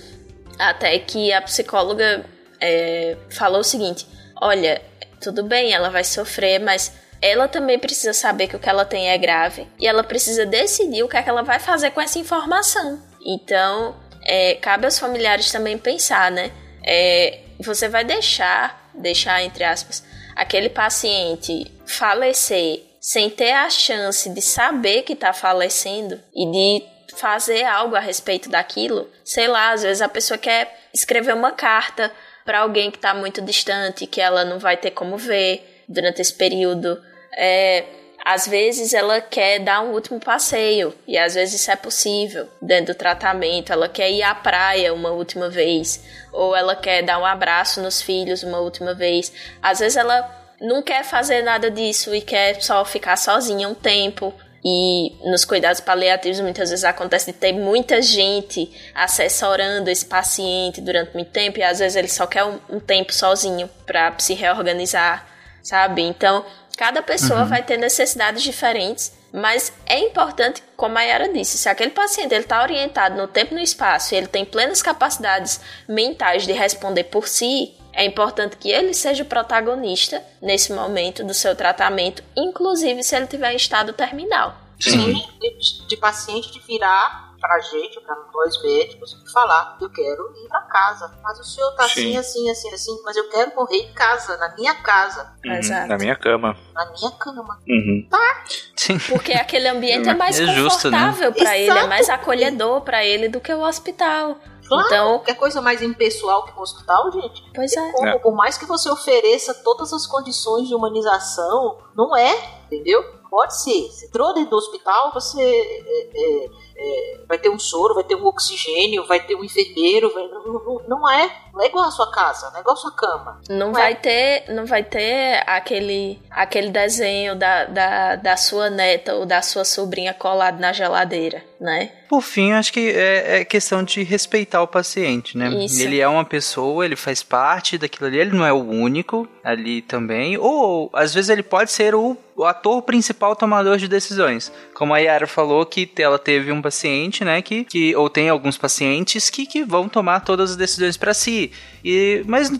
[0.60, 2.24] Até que a psicóloga
[2.62, 4.08] é, falou o seguinte:
[4.40, 4.80] olha,
[5.20, 9.10] tudo bem, ela vai sofrer, mas ela também precisa saber que o que ela tem
[9.10, 12.20] é grave e ela precisa decidir o que, é que ela vai fazer com essa
[12.20, 13.02] informação.
[13.26, 16.52] Então, é, cabe aos familiares também pensar, né?
[16.84, 20.04] É, você vai deixar, deixar entre aspas,
[20.36, 26.86] aquele paciente falecer sem ter a chance de saber que está falecendo e de
[27.16, 32.12] fazer algo a respeito daquilo, sei lá, às vezes a pessoa quer escrever uma carta
[32.46, 36.34] para alguém que está muito distante, que ela não vai ter como ver durante esse
[36.34, 37.02] período.
[37.34, 37.84] É,
[38.28, 42.94] às vezes ela quer dar um último passeio, e às vezes isso é possível dentro
[42.94, 43.72] do tratamento.
[43.72, 46.04] Ela quer ir à praia uma última vez,
[46.34, 49.32] ou ela quer dar um abraço nos filhos uma última vez.
[49.62, 54.34] Às vezes ela não quer fazer nada disso e quer só ficar sozinha um tempo.
[54.62, 61.14] E nos cuidados paliativos muitas vezes acontece de ter muita gente assessorando esse paciente durante
[61.14, 65.26] muito tempo e às vezes ele só quer um, um tempo sozinho para se reorganizar,
[65.64, 66.02] sabe?
[66.02, 66.44] Então,
[66.78, 67.48] cada pessoa uhum.
[67.48, 72.44] vai ter necessidades diferentes, mas é importante, como a Yara disse, se aquele paciente ele
[72.44, 77.06] está orientado no tempo e no espaço e ele tem plenas capacidades mentais de responder
[77.06, 83.02] por si, é importante que ele seja o protagonista nesse momento do seu tratamento, inclusive
[83.04, 84.56] se ele tiver em estado terminal.
[84.80, 90.48] Sim, de, de paciente de virar pra gente, para nós médicos, falar: eu quero ir
[90.48, 91.12] para casa.
[91.24, 92.18] Mas o senhor tá Sim.
[92.18, 95.34] assim, assim, assim, assim, mas eu quero morrer em casa, na minha casa.
[95.46, 95.88] Uhum, Exato.
[95.88, 96.56] Na minha cama.
[96.74, 97.60] Na minha cama.
[97.68, 98.08] Uhum.
[98.10, 98.44] Tá?
[98.76, 98.98] Sim.
[99.10, 101.38] Porque aquele ambiente é mais é confortável né?
[101.38, 104.38] para ele, é mais acolhedor para ele do que o hospital.
[104.68, 107.42] Claro, então, qualquer coisa mais impessoal que um hospital, gente.
[107.56, 107.92] Pois é.
[107.92, 108.20] Como, é.
[108.20, 112.36] Por mais que você ofereça todas as condições de humanização, não é,
[112.66, 113.02] entendeu?
[113.30, 113.90] Pode ser.
[113.90, 118.16] Você entrou dentro do hospital, você é, é, é, vai ter um soro, vai ter
[118.16, 120.14] um oxigênio, vai ter um enfermeiro.
[120.14, 122.80] Vai, não, não, não, é, não é igual a sua casa, não é igual a
[122.80, 123.42] sua cama.
[123.50, 123.96] Não, não vai é.
[123.96, 129.66] ter, não vai ter aquele, aquele desenho da, da, da sua neta ou da sua
[129.66, 131.92] sobrinha colado na geladeira, né?
[132.08, 135.50] Por fim, acho que é, é, questão de respeitar o paciente, né?
[135.66, 135.82] Isso.
[135.82, 139.82] Ele é uma pessoa, ele faz parte daquilo ali, ele não é o único ali
[139.82, 140.38] também.
[140.38, 144.52] Ou, às vezes, ele pode ser o, o ator principal tomador de decisões.
[144.74, 147.42] Como a Yara falou, que ela teve um paciente, né?
[147.42, 151.52] Que, que, ou tem alguns pacientes que, que vão tomar todas as decisões para si.
[151.84, 152.52] E, mas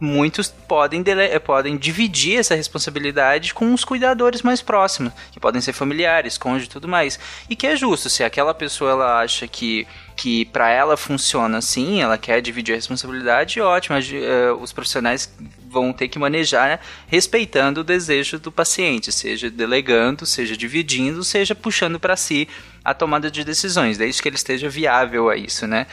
[0.00, 5.72] muitos podem, dele, podem dividir essa responsabilidade com os cuidadores mais próximos, que podem ser
[5.72, 7.20] familiares, cônjuge e tudo mais.
[7.48, 11.58] E que é justo, se aquela pessoa pessoa ela acha que que para ela funciona
[11.58, 15.32] assim, ela quer dividir a responsabilidade, ótimo, uh, os profissionais
[15.68, 16.78] vão ter que manejar né,
[17.08, 22.46] respeitando o desejo do paciente, seja delegando, seja dividindo, seja puxando para si
[22.84, 25.86] a tomada de decisões, desde que ele esteja viável a isso, né?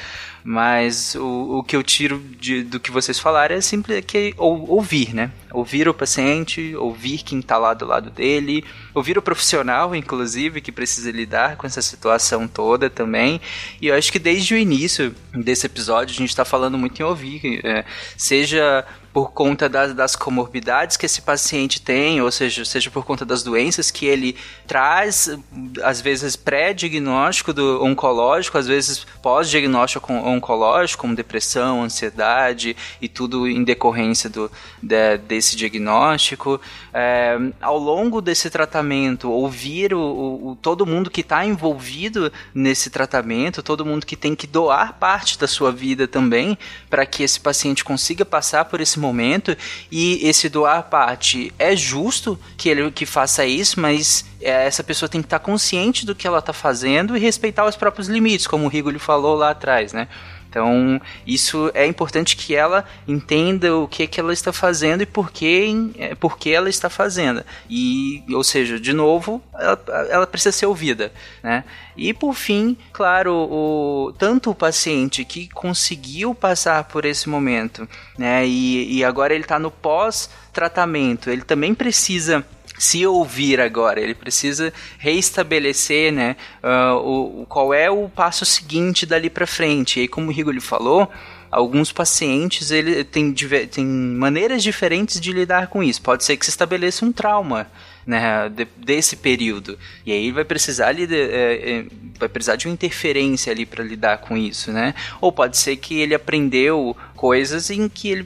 [0.43, 4.69] Mas o, o que eu tiro de, do que vocês falaram é simples que ou,
[4.69, 5.31] ouvir, né?
[5.51, 10.71] Ouvir o paciente, ouvir quem está lá do lado dele, ouvir o profissional, inclusive, que
[10.71, 13.41] precisa lidar com essa situação toda também.
[13.81, 17.05] E eu acho que desde o início desse episódio a gente está falando muito em
[17.05, 17.85] ouvir, é,
[18.17, 23.25] seja por conta das, das, comorbidades que esse paciente tem, ou seja, seja por conta
[23.25, 24.35] das doenças que ele
[24.67, 25.35] traz,
[25.83, 33.63] às vezes pré-diagnóstico do oncológico, às vezes pós-diagnóstico oncológico, como depressão, ansiedade e tudo em
[33.63, 36.59] decorrência do, de, desse diagnóstico.
[36.93, 39.99] É, ao longo desse tratamento, ouvir o,
[40.49, 45.39] o todo mundo que está envolvido nesse tratamento, todo mundo que tem que doar parte
[45.39, 46.57] da sua vida também,
[46.89, 49.55] para que esse paciente consiga passar por esse momento
[49.89, 55.07] e esse doar parte é justo que ele que faça isso, mas é, essa pessoa
[55.07, 58.65] tem que estar consciente do que ela está fazendo e respeitar os próprios limites, como
[58.65, 60.07] o Rigo falou lá atrás, né?
[60.49, 65.31] Então, isso é importante que ela entenda o que, que ela está fazendo e por
[65.31, 67.43] que, é, por que ela está fazendo.
[67.69, 69.79] E, ou seja, de novo, ela,
[70.09, 71.11] ela precisa ser ouvida.
[71.43, 71.63] Né?
[71.95, 77.87] E por fim, claro, o, tanto o paciente que conseguiu passar por esse momento,
[78.17, 82.43] né, e, e agora ele está no pós-tratamento, ele também precisa
[82.79, 89.29] se ouvir agora, ele precisa reestabelecer, né, uh, o, qual é o passo seguinte dali
[89.29, 89.99] para frente.
[89.99, 91.11] E aí, como o Rigoli falou,
[91.51, 93.33] alguns pacientes ele tem,
[93.69, 96.01] tem maneiras diferentes de lidar com isso.
[96.01, 97.67] Pode ser que se estabeleça um trauma
[98.05, 99.77] né, de, desse período.
[100.05, 101.85] E aí vai precisar, de, é, é,
[102.17, 104.95] vai precisar de uma interferência ali para lidar com isso, né?
[105.21, 108.25] Ou pode ser que ele aprendeu coisas em que ele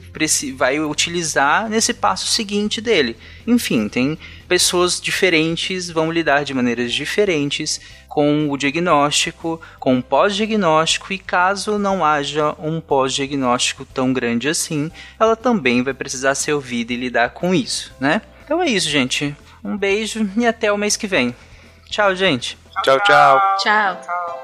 [0.54, 3.16] vai utilizar nesse passo seguinte dele.
[3.46, 11.12] Enfim, tem pessoas diferentes vão lidar de maneiras diferentes com o diagnóstico, com o pós-diagnóstico
[11.12, 16.92] e caso não haja um pós-diagnóstico tão grande assim, ela também vai precisar ser ouvida
[16.92, 18.22] e lidar com isso, né?
[18.44, 19.34] Então é isso, gente.
[19.64, 21.34] Um beijo e até o mês que vem.
[21.90, 22.56] Tchau, gente.
[22.84, 23.40] Tchau, tchau.
[23.58, 24.00] Tchau.
[24.00, 24.43] tchau.